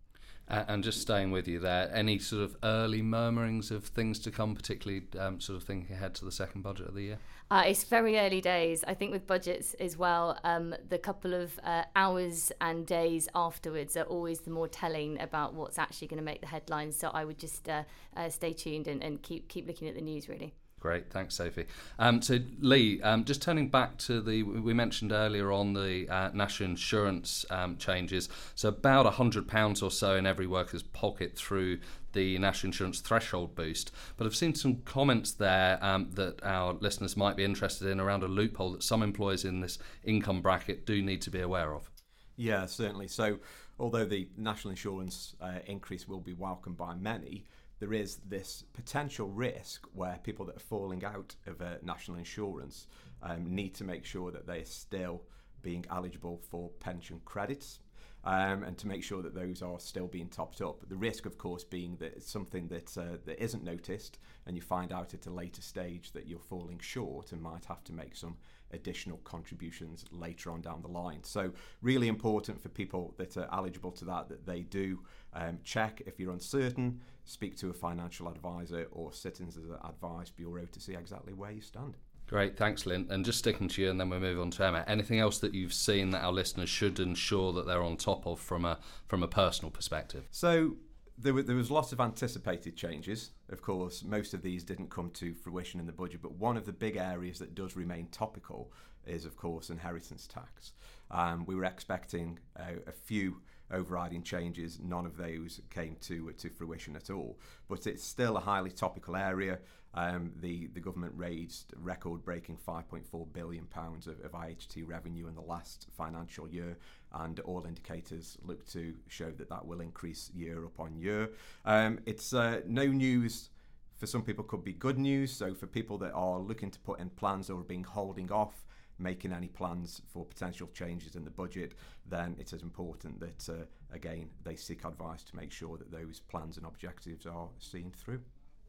And 0.48 0.84
just 0.84 1.00
staying 1.00 1.30
with 1.30 1.48
you 1.48 1.58
there, 1.60 1.90
any 1.94 2.18
sort 2.18 2.42
of 2.42 2.56
early 2.62 3.00
murmurings 3.00 3.70
of 3.70 3.84
things 3.84 4.18
to 4.20 4.30
come, 4.30 4.54
particularly 4.54 5.04
um, 5.18 5.40
sort 5.40 5.56
of 5.56 5.62
thinking 5.62 5.94
ahead 5.96 6.14
to 6.16 6.24
the 6.24 6.32
second 6.32 6.62
budget 6.62 6.88
of 6.88 6.94
the 6.94 7.02
year? 7.02 7.18
Uh, 7.50 7.64
it's 7.66 7.84
very 7.84 8.18
early 8.18 8.40
days. 8.40 8.82
I 8.86 8.94
think 8.94 9.12
with 9.12 9.26
budgets 9.26 9.74
as 9.74 9.96
well, 9.96 10.38
um, 10.44 10.74
the 10.88 10.98
couple 10.98 11.34
of 11.34 11.58
uh, 11.62 11.84
hours 11.94 12.50
and 12.60 12.86
days 12.86 13.28
afterwards 13.34 13.96
are 13.96 14.04
always 14.04 14.40
the 14.40 14.50
more 14.50 14.68
telling 14.68 15.20
about 15.20 15.54
what's 15.54 15.78
actually 15.78 16.08
going 16.08 16.18
to 16.18 16.24
make 16.24 16.40
the 16.40 16.46
headlines. 16.46 16.96
So 16.96 17.10
I 17.12 17.24
would 17.24 17.38
just 17.38 17.68
uh, 17.68 17.84
uh, 18.16 18.28
stay 18.28 18.52
tuned 18.52 18.88
and, 18.88 19.02
and 19.02 19.22
keep 19.22 19.48
keep 19.48 19.66
looking 19.66 19.88
at 19.88 19.94
the 19.94 20.00
news 20.00 20.28
really. 20.28 20.54
Great, 20.82 21.10
thanks, 21.10 21.36
Sophie. 21.36 21.66
Um, 22.00 22.20
so, 22.22 22.40
Lee, 22.58 23.00
um, 23.02 23.24
just 23.24 23.40
turning 23.40 23.68
back 23.68 23.98
to 23.98 24.20
the, 24.20 24.42
we 24.42 24.74
mentioned 24.74 25.12
earlier 25.12 25.52
on 25.52 25.74
the 25.74 26.08
uh, 26.08 26.30
national 26.34 26.70
insurance 26.70 27.46
um, 27.50 27.76
changes. 27.76 28.28
So, 28.56 28.70
about 28.70 29.06
£100 29.06 29.80
or 29.80 29.90
so 29.92 30.16
in 30.16 30.26
every 30.26 30.48
worker's 30.48 30.82
pocket 30.82 31.36
through 31.36 31.78
the 32.14 32.36
national 32.38 32.70
insurance 32.70 32.98
threshold 32.98 33.54
boost. 33.54 33.92
But 34.16 34.26
I've 34.26 34.34
seen 34.34 34.56
some 34.56 34.78
comments 34.78 35.30
there 35.30 35.78
um, 35.84 36.10
that 36.14 36.42
our 36.42 36.72
listeners 36.72 37.16
might 37.16 37.36
be 37.36 37.44
interested 37.44 37.86
in 37.86 38.00
around 38.00 38.24
a 38.24 38.28
loophole 38.28 38.72
that 38.72 38.82
some 38.82 39.04
employers 39.04 39.44
in 39.44 39.60
this 39.60 39.78
income 40.02 40.42
bracket 40.42 40.84
do 40.84 41.00
need 41.00 41.22
to 41.22 41.30
be 41.30 41.40
aware 41.40 41.76
of. 41.76 41.88
Yeah, 42.34 42.66
certainly. 42.66 43.06
So, 43.06 43.38
although 43.78 44.04
the 44.04 44.26
national 44.36 44.70
insurance 44.70 45.36
uh, 45.40 45.60
increase 45.64 46.08
will 46.08 46.18
be 46.18 46.32
welcomed 46.32 46.76
by 46.76 46.96
many, 46.96 47.44
there 47.82 47.92
is 47.92 48.20
this 48.28 48.62
potential 48.74 49.26
risk 49.26 49.88
where 49.92 50.16
people 50.22 50.46
that 50.46 50.54
are 50.54 50.60
falling 50.60 51.04
out 51.04 51.34
of 51.48 51.60
uh, 51.60 51.78
national 51.82 52.16
insurance 52.16 52.86
um, 53.24 53.52
need 53.52 53.74
to 53.74 53.82
make 53.82 54.04
sure 54.04 54.30
that 54.30 54.46
they're 54.46 54.64
still 54.64 55.22
being 55.62 55.84
eligible 55.90 56.40
for 56.48 56.70
pension 56.78 57.20
credits. 57.24 57.80
Um, 58.24 58.62
and 58.62 58.78
to 58.78 58.86
make 58.86 59.02
sure 59.02 59.20
that 59.22 59.34
those 59.34 59.62
are 59.62 59.80
still 59.80 60.06
being 60.06 60.28
topped 60.28 60.62
up. 60.62 60.88
The 60.88 60.94
risk, 60.94 61.26
of 61.26 61.38
course, 61.38 61.64
being 61.64 61.96
that 61.96 62.14
it's 62.14 62.30
something 62.30 62.68
that 62.68 62.96
uh, 62.96 63.16
that 63.24 63.42
isn't 63.42 63.64
noticed, 63.64 64.20
and 64.46 64.54
you 64.54 64.62
find 64.62 64.92
out 64.92 65.12
at 65.12 65.26
a 65.26 65.30
later 65.30 65.60
stage 65.60 66.12
that 66.12 66.28
you're 66.28 66.38
falling 66.38 66.78
short 66.78 67.32
and 67.32 67.42
might 67.42 67.64
have 67.64 67.82
to 67.82 67.92
make 67.92 68.14
some 68.14 68.36
additional 68.72 69.18
contributions 69.24 70.04
later 70.12 70.52
on 70.52 70.60
down 70.60 70.82
the 70.82 70.88
line. 70.88 71.24
So, 71.24 71.52
really 71.80 72.06
important 72.06 72.62
for 72.62 72.68
people 72.68 73.12
that 73.18 73.36
are 73.36 73.48
eligible 73.52 73.90
to 73.90 74.04
that 74.04 74.28
that 74.28 74.46
they 74.46 74.62
do 74.62 75.00
um, 75.32 75.58
check 75.64 76.00
if 76.06 76.20
you're 76.20 76.32
uncertain, 76.32 77.00
speak 77.24 77.56
to 77.58 77.70
a 77.70 77.72
financial 77.72 78.28
advisor 78.28 78.86
or 78.90 79.12
Citizens 79.12 79.56
Advice 79.84 80.30
Bureau 80.30 80.66
to 80.70 80.80
see 80.80 80.94
exactly 80.94 81.32
where 81.32 81.50
you 81.50 81.60
stand. 81.60 81.96
Great, 82.26 82.56
thanks, 82.56 82.86
Lynn. 82.86 83.06
And 83.10 83.24
just 83.24 83.40
sticking 83.40 83.68
to 83.68 83.82
you, 83.82 83.90
and 83.90 84.00
then 84.00 84.08
we'll 84.08 84.20
move 84.20 84.40
on 84.40 84.50
to 84.52 84.64
Emma. 84.64 84.84
Anything 84.86 85.18
else 85.18 85.38
that 85.40 85.52
you've 85.52 85.74
seen 85.74 86.10
that 86.10 86.22
our 86.22 86.32
listeners 86.32 86.70
should 86.70 86.98
ensure 86.98 87.52
that 87.52 87.66
they're 87.66 87.82
on 87.82 87.96
top 87.96 88.26
of 88.26 88.40
from 88.40 88.64
a 88.64 88.78
from 89.06 89.22
a 89.22 89.28
personal 89.28 89.70
perspective? 89.70 90.24
So 90.30 90.76
there, 91.18 91.34
were, 91.34 91.42
there 91.42 91.56
was 91.56 91.70
lots 91.70 91.92
of 91.92 92.00
anticipated 92.00 92.76
changes. 92.76 93.32
Of 93.50 93.60
course, 93.60 94.02
most 94.02 94.34
of 94.34 94.42
these 94.42 94.64
didn't 94.64 94.90
come 94.90 95.10
to 95.10 95.34
fruition 95.34 95.78
in 95.78 95.86
the 95.86 95.92
budget, 95.92 96.22
but 96.22 96.32
one 96.32 96.56
of 96.56 96.64
the 96.64 96.72
big 96.72 96.96
areas 96.96 97.38
that 97.38 97.54
does 97.54 97.76
remain 97.76 98.06
topical 98.10 98.72
is, 99.06 99.24
of 99.24 99.36
course, 99.36 99.68
inheritance 99.68 100.26
tax. 100.26 100.72
Um, 101.10 101.44
we 101.44 101.54
were 101.54 101.64
expecting 101.64 102.38
uh, 102.58 102.80
a 102.86 102.92
few 102.92 103.42
overriding 103.72 104.22
changes. 104.22 104.78
None 104.82 105.06
of 105.06 105.16
those 105.16 105.60
came 105.70 105.96
to 106.02 106.32
to 106.32 106.50
fruition 106.50 106.96
at 106.96 107.10
all. 107.10 107.38
But 107.68 107.86
it's 107.86 108.04
still 108.04 108.36
a 108.36 108.40
highly 108.40 108.70
topical 108.70 109.16
area. 109.16 109.58
Um, 109.94 110.32
the 110.40 110.68
the 110.68 110.80
government 110.80 111.12
raised 111.16 111.74
record-breaking 111.76 112.58
5.4 112.66 113.32
billion 113.32 113.66
pounds 113.66 114.06
of, 114.06 114.20
of 114.24 114.32
IHT 114.32 114.88
revenue 114.88 115.28
in 115.28 115.34
the 115.34 115.42
last 115.42 115.86
financial 115.96 116.48
year, 116.48 116.78
and 117.12 117.40
all 117.40 117.64
indicators 117.66 118.38
look 118.42 118.66
to 118.70 118.94
show 119.08 119.30
that 119.32 119.50
that 119.50 119.66
will 119.66 119.80
increase 119.80 120.30
year 120.34 120.64
upon 120.64 120.96
year. 120.96 121.30
Um, 121.64 121.98
it's 122.06 122.32
uh, 122.32 122.60
no 122.66 122.86
news. 122.86 123.50
For 123.98 124.06
some 124.06 124.22
people, 124.22 124.42
could 124.42 124.64
be 124.64 124.72
good 124.72 124.98
news. 124.98 125.30
So, 125.30 125.54
for 125.54 125.66
people 125.66 125.98
that 125.98 126.12
are 126.12 126.38
looking 126.38 126.70
to 126.72 126.78
put 126.80 126.98
in 126.98 127.10
plans 127.10 127.50
or 127.50 127.62
being 127.62 127.84
holding 127.84 128.32
off 128.32 128.64
making 129.02 129.32
any 129.32 129.48
plans 129.48 130.02
for 130.12 130.24
potential 130.24 130.68
changes 130.72 131.16
in 131.16 131.24
the 131.24 131.30
budget, 131.30 131.74
then 132.08 132.36
it 132.38 132.52
is 132.52 132.62
important 132.62 133.20
that, 133.20 133.48
uh, 133.48 133.64
again, 133.92 134.30
they 134.44 134.56
seek 134.56 134.84
advice 134.84 135.22
to 135.24 135.36
make 135.36 135.52
sure 135.52 135.76
that 135.76 135.90
those 135.90 136.20
plans 136.20 136.56
and 136.56 136.66
objectives 136.66 137.26
are 137.26 137.48
seen 137.58 137.92
through. 137.96 138.20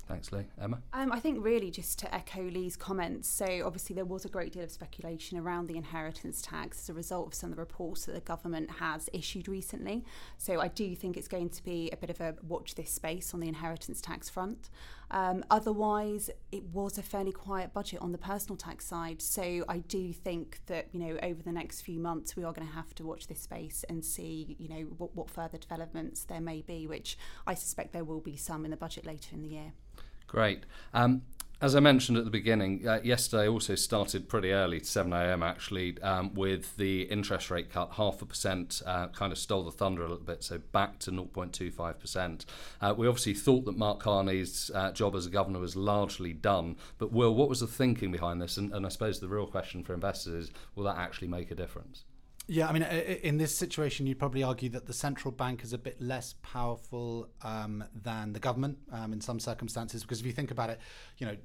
Thanks, 0.05 0.33
Lee. 0.33 0.43
Emma? 0.61 0.81
Um, 0.91 1.13
I 1.13 1.19
think 1.19 1.43
really 1.43 1.71
just 1.71 1.97
to 1.99 2.13
echo 2.13 2.43
Lee's 2.43 2.75
comments. 2.75 3.29
So, 3.29 3.45
obviously, 3.65 3.93
there 3.95 4.03
was 4.03 4.25
a 4.25 4.29
great 4.29 4.51
deal 4.51 4.63
of 4.63 4.71
speculation 4.71 5.37
around 5.37 5.67
the 5.67 5.77
inheritance 5.77 6.41
tax 6.41 6.81
as 6.81 6.89
a 6.89 6.93
result 6.93 7.27
of 7.27 7.33
some 7.33 7.51
of 7.51 7.55
the 7.55 7.61
reports 7.61 8.05
that 8.05 8.11
the 8.11 8.21
government 8.21 8.69
has 8.69 9.09
issued 9.13 9.47
recently. 9.47 10.03
So, 10.37 10.59
I 10.59 10.67
do 10.67 10.93
think 10.93 11.15
it's 11.15 11.29
going 11.29 11.49
to 11.51 11.63
be 11.63 11.89
a 11.93 11.97
bit 11.97 12.09
of 12.09 12.19
a 12.19 12.35
watch 12.45 12.75
this 12.75 12.91
space 12.91 13.33
on 13.33 13.39
the 13.39 13.47
inheritance 13.47 14.01
tax 14.01 14.29
front. 14.29 14.69
Um, 15.13 15.45
otherwise, 15.51 16.29
it 16.51 16.63
was 16.65 16.97
a 16.97 17.03
fairly 17.03 17.31
quiet 17.31 17.71
budget 17.71 18.01
on 18.01 18.11
the 18.11 18.17
personal 18.17 18.57
tax 18.57 18.85
side. 18.85 19.21
So, 19.21 19.63
I 19.69 19.77
do 19.77 20.11
think 20.11 20.59
that, 20.65 20.87
you 20.91 20.99
know, 20.99 21.19
over 21.21 21.41
the 21.41 21.51
next 21.51 21.81
few 21.81 21.99
months, 21.99 22.35
we 22.35 22.43
are 22.43 22.51
going 22.51 22.67
to 22.67 22.73
have 22.73 22.95
to 22.95 23.05
watch 23.05 23.27
this 23.27 23.41
space 23.41 23.85
and 23.87 24.03
see, 24.03 24.55
you 24.59 24.67
know, 24.67 24.81
what, 24.97 25.15
what 25.15 25.29
further 25.29 25.59
developments 25.59 26.23
there 26.23 26.41
may 26.41 26.61
be, 26.61 26.87
which 26.87 27.17
I 27.45 27.53
suspect 27.53 27.93
there 27.93 28.03
will 28.03 28.21
be 28.21 28.35
some 28.35 28.65
in 28.65 28.71
the 28.71 28.77
budget 28.77 29.05
later 29.05 29.29
in 29.35 29.43
the 29.43 29.49
year. 29.49 29.73
Great. 30.25 30.63
Um, 30.95 31.21
as 31.63 31.77
I 31.77 31.79
mentioned 31.79 32.17
at 32.17 32.25
the 32.25 32.29
beginning, 32.29 32.85
uh, 32.85 32.99
yesterday 33.05 33.47
also 33.47 33.75
started 33.75 34.27
pretty 34.27 34.51
early, 34.51 34.83
7 34.83 35.13
a.m. 35.13 35.41
actually, 35.41 35.97
um, 36.01 36.33
with 36.33 36.75
the 36.75 37.03
interest 37.03 37.49
rate 37.49 37.71
cut. 37.71 37.93
Half 37.93 38.21
a 38.21 38.25
percent 38.25 38.81
uh, 38.85 39.07
kind 39.07 39.31
of 39.31 39.37
stole 39.37 39.63
the 39.63 39.71
thunder 39.71 40.01
a 40.01 40.09
little 40.09 40.25
bit, 40.25 40.43
so 40.43 40.57
back 40.57 40.99
to 40.99 41.11
0.25%. 41.11 42.43
Uh, 42.81 42.93
we 42.97 43.07
obviously 43.07 43.33
thought 43.33 43.63
that 43.63 43.77
Mark 43.77 44.01
Carney's 44.01 44.71
uh, 44.75 44.91
job 44.91 45.15
as 45.15 45.25
a 45.25 45.29
governor 45.29 45.59
was 45.59 45.77
largely 45.77 46.33
done, 46.33 46.75
but 46.97 47.13
Will, 47.13 47.33
what 47.33 47.47
was 47.47 47.61
the 47.61 47.67
thinking 47.67 48.11
behind 48.11 48.41
this? 48.41 48.57
And, 48.57 48.73
and 48.73 48.85
I 48.85 48.89
suppose 48.89 49.21
the 49.21 49.29
real 49.29 49.47
question 49.47 49.85
for 49.85 49.93
investors 49.93 50.49
is 50.49 50.51
will 50.75 50.83
that 50.83 50.97
actually 50.97 51.29
make 51.29 51.49
a 51.49 51.55
difference? 51.55 52.03
Yeah, 52.45 52.67
I 52.67 52.73
mean, 52.73 52.83
in 52.83 53.37
this 53.37 53.55
situation, 53.55 54.05
you'd 54.05 54.19
probably 54.19 54.43
argue 54.43 54.67
that 54.69 54.85
the 54.85 54.93
central 54.93 55.31
bank 55.31 55.63
is 55.63 55.71
a 55.71 55.77
bit 55.77 56.01
less 56.01 56.35
powerful 56.41 57.29
um, 57.41 57.85
than 57.95 58.33
the 58.33 58.39
government 58.39 58.79
um, 58.91 59.13
in 59.13 59.21
some 59.21 59.39
circumstances. 59.39 60.01
Because 60.01 60.19
if 60.19 60.25
you 60.25 60.33
think 60.33 60.51
about 60.51 60.69
it, 60.69 60.79
you 61.19 61.25
know, 61.25 61.37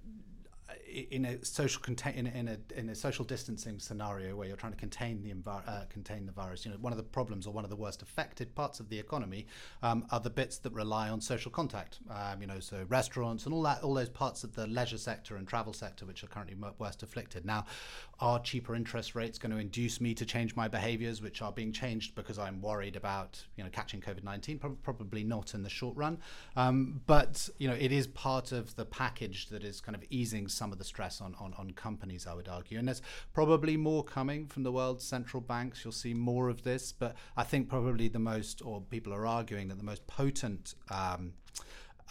in 0.87 1.25
a 1.25 1.45
social 1.45 1.81
contain 1.83 2.14
in, 2.14 2.27
in, 2.27 2.49
a 2.49 2.59
in 2.77 2.88
a 2.88 2.95
social 2.95 3.25
distancing 3.25 3.79
scenario 3.79 4.35
where 4.37 4.49
you're 4.49 4.57
trying 4.57 4.73
to 4.73 4.79
contain 4.79 5.23
the 5.23 5.33
envi- 5.33 5.69
uh, 5.69 5.85
contain 5.88 6.27
the 6.27 6.33
virus, 6.33 6.64
you 6.64 6.71
know 6.71 6.79
one 6.79 6.93
of 6.93 6.97
the 6.97 7.03
problems 7.03 7.47
or 7.47 7.53
one 7.53 7.64
of 7.64 7.71
the 7.71 7.77
worst 7.77 8.03
affected 8.03 8.55
parts 8.55 8.81
of 8.81 8.88
the 8.88 8.99
economy 8.99 9.47
um, 9.83 10.07
are 10.11 10.21
the 10.21 10.31
bits 10.31 10.59
that 10.59 10.73
rely 10.73 11.09
on 11.09 11.21
social 11.21 11.51
contact. 11.51 11.99
Um, 12.11 12.41
you 12.41 12.47
know, 12.47 12.61
so 12.61 12.85
restaurants 12.88 13.45
and 13.45 13.55
all 13.55 13.62
that, 13.62 13.83
all 13.83 13.95
those 13.95 14.09
parts 14.09 14.45
of 14.45 14.55
the 14.55 14.67
leisure 14.67 14.99
sector 14.99 15.37
and 15.37 15.47
travel 15.47 15.73
sector 15.73 16.07
which 16.07 16.23
are 16.25 16.29
currently 16.29 16.57
worst 16.79 17.03
afflicted. 17.03 17.45
Now, 17.45 17.67
are 18.21 18.41
cheaper 18.41 18.75
interest 18.75 19.14
rates 19.14 19.38
going 19.38 19.53
to 19.53 19.59
induce 19.59 20.01
me 20.01 20.14
to 20.14 20.27
change 20.27 20.57
my 20.57 20.69
behaviours, 20.69 21.23
which 21.23 21.41
are 21.43 21.53
being 21.53 21.73
changed 21.73 22.14
because 22.14 22.38
I'm 22.38 22.61
worried 22.61 22.97
about 22.97 23.43
you 23.57 23.64
know 23.64 23.71
catching 23.71 24.01
COVID 24.01 24.25
nineteen? 24.25 24.59
Pro- 24.59 24.79
probably 24.83 25.25
not 25.25 25.55
in 25.55 25.62
the 25.62 25.71
short 25.71 25.97
run, 25.97 26.19
um, 26.57 27.01
but 27.07 27.49
you 27.59 27.69
know 27.69 27.75
it 27.75 27.93
is 27.93 28.07
part 28.07 28.53
of 28.53 28.75
the 28.77 28.85
package 28.85 29.49
that 29.49 29.62
is 29.62 29.81
kind 29.81 29.95
of 29.95 30.03
easing 30.11 30.49
some 30.49 30.67
of 30.72 30.78
the 30.78 30.85
stress 30.85 31.20
on, 31.20 31.35
on, 31.40 31.54
on 31.59 31.72
companies, 31.72 32.26
I 32.26 32.35
would 32.35 32.48
argue. 32.48 32.78
And 32.78 32.88
there's 32.88 33.02
probably 33.33 33.76
more 33.76 34.04
coming 34.04 34.46
from 34.46 34.62
the 34.62 34.72
world's 34.72 35.04
central 35.04 35.40
banks. 35.40 35.85
You'll 35.85 35.92
see 35.92 36.14
more 36.14 36.48
of 36.48 36.62
this, 36.62 36.92
but 36.92 37.16
I 37.37 37.44
think 37.44 37.68
probably 37.68 38.09
the 38.09 38.18
most, 38.18 38.62
or 38.64 38.81
people 38.81 39.12
are 39.14 39.26
arguing 39.26 39.68
that 39.68 39.78
the 39.78 39.85
most 39.85 40.07
potent. 40.07 40.74
Um, 40.90 41.33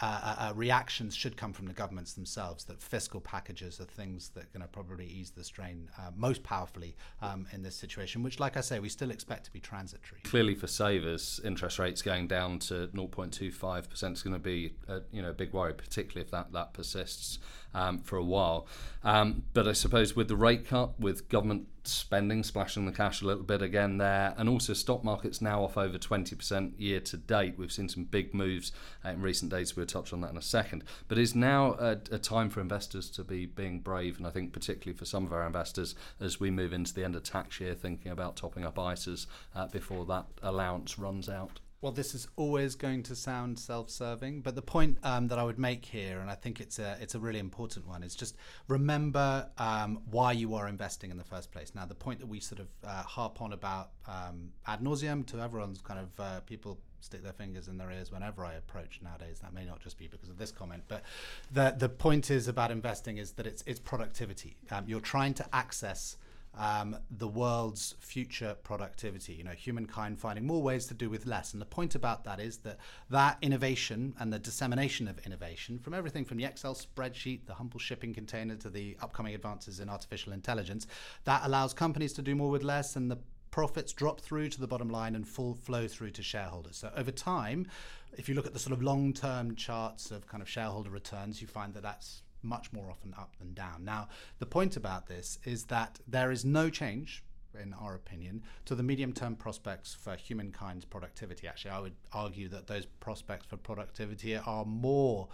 uh, 0.00 0.20
uh, 0.22 0.36
uh, 0.38 0.52
reactions 0.54 1.14
should 1.14 1.36
come 1.36 1.52
from 1.52 1.66
the 1.66 1.72
governments 1.72 2.12
themselves. 2.12 2.64
That 2.64 2.80
fiscal 2.80 3.20
packages 3.20 3.80
are 3.80 3.84
things 3.84 4.28
that 4.30 4.44
are 4.44 4.48
going 4.52 4.62
to 4.62 4.68
probably 4.68 5.06
ease 5.06 5.30
the 5.30 5.42
strain 5.42 5.90
uh, 5.98 6.10
most 6.16 6.44
powerfully 6.44 6.94
um, 7.20 7.48
in 7.52 7.62
this 7.62 7.74
situation, 7.74 8.22
which, 8.22 8.38
like 8.38 8.56
I 8.56 8.60
say, 8.60 8.78
we 8.78 8.88
still 8.88 9.10
expect 9.10 9.46
to 9.46 9.52
be 9.52 9.58
transitory. 9.58 10.20
Clearly, 10.22 10.54
for 10.54 10.68
savers, 10.68 11.40
interest 11.44 11.80
rates 11.80 12.00
going 12.02 12.28
down 12.28 12.60
to 12.60 12.88
0.25 12.94 13.90
percent 13.90 14.16
is 14.16 14.22
going 14.22 14.34
to 14.34 14.38
be 14.38 14.74
a, 14.86 15.00
you 15.10 15.20
know 15.20 15.30
a 15.30 15.34
big 15.34 15.52
worry, 15.52 15.74
particularly 15.74 16.24
if 16.24 16.30
that 16.30 16.52
that 16.52 16.74
persists 16.74 17.40
um, 17.74 17.98
for 17.98 18.16
a 18.16 18.24
while. 18.24 18.66
Um, 19.04 19.44
but 19.52 19.68
I 19.68 19.72
suppose 19.72 20.16
with 20.16 20.28
the 20.28 20.36
rate 20.36 20.66
cut, 20.66 20.98
with 20.98 21.28
government 21.28 21.68
spending 21.84 22.42
splashing 22.42 22.84
the 22.84 22.92
cash 22.92 23.22
a 23.22 23.26
little 23.26 23.42
bit 23.42 23.62
again 23.62 23.98
there, 23.98 24.34
and 24.36 24.48
also 24.48 24.72
stock 24.72 25.02
markets 25.02 25.40
now 25.40 25.62
off 25.62 25.76
over 25.76 25.98
20% 25.98 26.72
year 26.78 27.00
to 27.00 27.16
date. 27.16 27.54
We've 27.56 27.72
seen 27.72 27.88
some 27.88 28.04
big 28.04 28.34
moves 28.34 28.72
uh, 29.04 29.10
in 29.10 29.22
recent 29.22 29.50
days. 29.50 29.76
We'll 29.76 29.86
touch 29.86 30.12
on 30.12 30.20
that 30.20 30.30
in 30.30 30.36
a 30.36 30.42
second. 30.42 30.84
But 31.06 31.18
is 31.18 31.34
now 31.34 31.74
a, 31.74 31.98
a 32.10 32.18
time 32.18 32.50
for 32.50 32.60
investors 32.60 33.08
to 33.10 33.24
be 33.24 33.46
being 33.46 33.80
brave, 33.80 34.18
and 34.18 34.26
I 34.26 34.30
think 34.30 34.52
particularly 34.52 34.96
for 34.96 35.04
some 35.04 35.24
of 35.24 35.32
our 35.32 35.46
investors 35.46 35.94
as 36.20 36.38
we 36.38 36.50
move 36.50 36.72
into 36.72 36.92
the 36.92 37.04
end 37.04 37.16
of 37.16 37.22
tax 37.22 37.60
year, 37.60 37.74
thinking 37.74 38.12
about 38.12 38.36
topping 38.36 38.64
up 38.64 38.76
ISAs 38.76 39.26
uh, 39.54 39.66
before 39.66 40.04
that 40.06 40.26
allowance 40.42 40.98
runs 40.98 41.28
out. 41.28 41.60
Well, 41.80 41.92
this 41.92 42.12
is 42.12 42.26
always 42.34 42.74
going 42.74 43.04
to 43.04 43.14
sound 43.14 43.56
self-serving, 43.56 44.40
but 44.40 44.56
the 44.56 44.62
point 44.62 44.98
um, 45.04 45.28
that 45.28 45.38
I 45.38 45.44
would 45.44 45.60
make 45.60 45.84
here, 45.84 46.18
and 46.18 46.28
I 46.28 46.34
think 46.34 46.60
it's 46.60 46.80
a 46.80 46.98
it's 47.00 47.14
a 47.14 47.20
really 47.20 47.38
important 47.38 47.86
one, 47.86 48.02
is 48.02 48.16
just 48.16 48.36
remember 48.66 49.48
um, 49.58 50.00
why 50.10 50.32
you 50.32 50.56
are 50.56 50.66
investing 50.66 51.12
in 51.12 51.16
the 51.16 51.24
first 51.24 51.52
place. 51.52 51.76
Now, 51.76 51.86
the 51.86 51.94
point 51.94 52.18
that 52.18 52.26
we 52.26 52.40
sort 52.40 52.60
of 52.60 52.66
uh, 52.82 53.04
harp 53.04 53.40
on 53.40 53.52
about 53.52 53.90
um, 54.08 54.50
ad 54.66 54.80
nauseum 54.80 55.24
to 55.26 55.40
everyone's 55.40 55.80
kind 55.80 56.00
of 56.00 56.18
uh, 56.18 56.40
people 56.40 56.80
stick 57.00 57.22
their 57.22 57.32
fingers 57.32 57.68
in 57.68 57.78
their 57.78 57.92
ears 57.92 58.10
whenever 58.10 58.44
I 58.44 58.54
approach 58.54 58.98
nowadays. 59.00 59.38
That 59.40 59.54
may 59.54 59.64
not 59.64 59.78
just 59.78 59.98
be 59.98 60.08
because 60.08 60.30
of 60.30 60.36
this 60.36 60.50
comment, 60.50 60.82
but 60.88 61.04
the 61.52 61.76
the 61.78 61.88
point 61.88 62.28
is 62.28 62.48
about 62.48 62.72
investing 62.72 63.18
is 63.18 63.32
that 63.32 63.46
it's 63.46 63.62
it's 63.66 63.78
productivity. 63.78 64.56
Um, 64.72 64.84
you're 64.88 64.98
trying 64.98 65.34
to 65.34 65.46
access 65.52 66.16
um, 66.56 66.96
the 67.10 67.28
world's 67.28 67.94
future 68.00 68.56
productivity. 68.62 69.34
You 69.34 69.44
know, 69.44 69.52
humankind 69.52 70.18
finding 70.18 70.46
more 70.46 70.62
ways 70.62 70.86
to 70.86 70.94
do 70.94 71.08
with 71.08 71.26
less. 71.26 71.52
And 71.52 71.62
the 71.62 71.66
point 71.66 71.94
about 71.94 72.24
that 72.24 72.40
is 72.40 72.58
that 72.58 72.78
that 73.10 73.38
innovation 73.42 74.14
and 74.18 74.32
the 74.32 74.38
dissemination 74.38 75.08
of 75.08 75.18
innovation, 75.26 75.78
from 75.78 75.94
everything 75.94 76.24
from 76.24 76.38
the 76.38 76.44
Excel 76.44 76.74
spreadsheet, 76.74 77.46
the 77.46 77.54
humble 77.54 77.78
shipping 77.78 78.14
container, 78.14 78.56
to 78.56 78.70
the 78.70 78.96
upcoming 79.00 79.34
advances 79.34 79.80
in 79.80 79.88
artificial 79.88 80.32
intelligence, 80.32 80.86
that 81.24 81.42
allows 81.44 81.74
companies 81.74 82.12
to 82.14 82.22
do 82.22 82.34
more 82.34 82.50
with 82.50 82.62
less, 82.64 82.96
and 82.96 83.10
the 83.10 83.18
profits 83.50 83.92
drop 83.92 84.20
through 84.20 84.48
to 84.48 84.60
the 84.60 84.66
bottom 84.66 84.88
line 84.90 85.14
and 85.14 85.26
full 85.26 85.54
flow 85.54 85.88
through 85.88 86.10
to 86.10 86.22
shareholders. 86.22 86.76
So 86.76 86.90
over 86.96 87.10
time, 87.10 87.66
if 88.16 88.28
you 88.28 88.34
look 88.34 88.46
at 88.46 88.52
the 88.52 88.58
sort 88.58 88.72
of 88.72 88.82
long-term 88.82 89.56
charts 89.56 90.10
of 90.10 90.26
kind 90.26 90.42
of 90.42 90.48
shareholder 90.48 90.90
returns, 90.90 91.40
you 91.40 91.46
find 91.46 91.74
that 91.74 91.82
that's 91.82 92.22
much 92.48 92.72
more 92.72 92.90
often 92.90 93.14
up 93.18 93.36
than 93.38 93.54
down. 93.54 93.84
Now, 93.84 94.08
the 94.38 94.46
point 94.46 94.76
about 94.76 95.06
this 95.06 95.38
is 95.44 95.64
that 95.64 96.00
there 96.06 96.30
is 96.30 96.44
no 96.44 96.70
change 96.70 97.22
in 97.60 97.74
our 97.74 97.94
opinion, 97.94 98.42
to 98.66 98.74
the 98.74 98.82
medium 98.82 99.12
term 99.12 99.34
prospects 99.34 99.94
for 99.94 100.16
humankind's 100.16 100.84
productivity. 100.84 101.46
Actually, 101.46 101.70
I 101.70 101.80
would 101.80 101.96
argue 102.12 102.48
that 102.48 102.66
those 102.66 102.86
prospects 102.86 103.46
for 103.46 103.56
productivity 103.56 104.36
are 104.36 104.64
more 104.64 105.28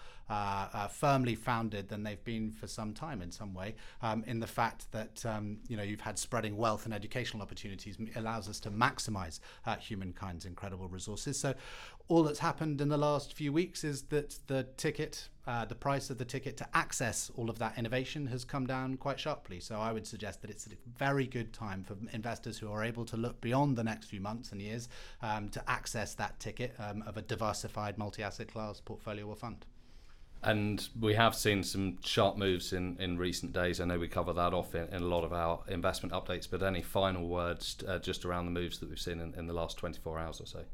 firmly 0.91 1.35
founded 1.35 1.89
than 1.89 2.03
they've 2.03 2.25
been 2.25 2.51
for 2.51 2.67
some 2.67 2.93
time 2.93 3.23
in 3.23 3.31
some 3.31 3.55
way, 3.55 3.75
um, 4.03 4.25
in 4.27 4.41
the 4.41 4.47
fact 4.47 4.91
that 4.93 5.25
um, 5.27 5.59
you 5.69 5.77
know 5.77 5.83
you've 5.83 6.01
had 6.01 6.19
spreading 6.19 6.57
wealth 6.57 6.85
and 6.85 6.95
educational 6.95 7.43
opportunities 7.43 7.99
allows 8.17 8.49
us 8.49 8.61
to 8.61 8.71
maximize 8.71 9.41
uh, 9.67 9.77
humankind's 9.77 10.45
incredible 10.45 10.89
resources. 10.89 11.39
So, 11.39 11.55
all 12.09 12.23
that's 12.23 12.39
happened 12.39 12.81
in 12.81 12.89
the 12.89 12.99
last 12.99 13.33
few 13.35 13.53
weeks 13.53 13.85
is 13.85 14.03
that 14.05 14.39
the 14.47 14.65
ticket 14.77 15.29
uh, 15.47 15.65
the 15.65 15.75
price 15.75 16.09
of 16.09 16.19
the 16.19 16.25
ticket 16.25 16.57
to 16.57 16.67
access 16.75 17.31
all 17.37 17.51
of 17.51 17.59
that 17.59 17.77
innovation 17.77 18.27
has 18.27 18.45
come 18.45 18.67
down 18.67 18.97
quite 18.97 19.21
sharply. 19.21 19.61
So 19.61 19.77
I 19.77 19.93
would 19.93 20.07
suggest 20.07 20.41
that 20.41 20.51
it's 20.51 20.67
a 20.67 20.71
very 20.97 21.27
good 21.27 21.53
time 21.53 21.85
for 21.85 21.97
investors 22.13 22.59
who 22.59 22.71
are 22.73 22.83
able 22.83 23.05
to 23.07 23.17
look 23.17 23.41
beyond 23.41 23.77
the 23.77 23.85
next 23.85 24.07
few 24.07 24.21
months 24.21 24.53
and 24.53 24.63
years 24.63 24.89
um, 25.21 25.51
to 25.51 25.71
access 25.71 26.15
that 26.15 26.41
ticket 26.41 26.75
um, 26.79 27.03
of 27.07 27.17
a 27.17 27.23
diversified 27.23 27.99
multi 27.99 28.23
asset 28.23 28.49
class 28.49 28.81
portfolio 28.81 29.27
or 29.27 29.37
fund. 29.37 29.67
And 30.43 30.87
we 31.01 31.15
have 31.15 31.35
seen 31.35 31.63
some 31.63 31.99
sharp 32.03 32.37
moves 32.37 32.73
in, 32.73 32.97
in 33.01 33.17
recent 33.17 33.55
days. 33.55 33.81
I 33.81 33.87
know 33.87 33.99
we 33.99 34.09
cover 34.09 34.35
that 34.35 34.53
off 34.53 34.75
in, 34.75 34.89
in 34.89 35.03
a 35.03 35.07
lot 35.07 35.25
of 35.25 35.33
our 35.33 35.61
investment 35.69 36.13
updates, 36.13 36.47
but 36.51 36.63
any 36.63 36.83
final 36.83 37.27
words 37.27 37.77
uh, 37.89 37.99
just 37.99 38.27
around 38.27 38.45
the 38.45 38.51
moves 38.51 38.79
that 38.81 38.91
we've 38.91 39.01
seen 39.01 39.21
in, 39.21 39.33
in 39.35 39.47
the 39.47 39.55
last 39.55 39.79
24 39.79 40.19
hours 40.19 40.41
or 40.43 40.47
so? 40.47 40.65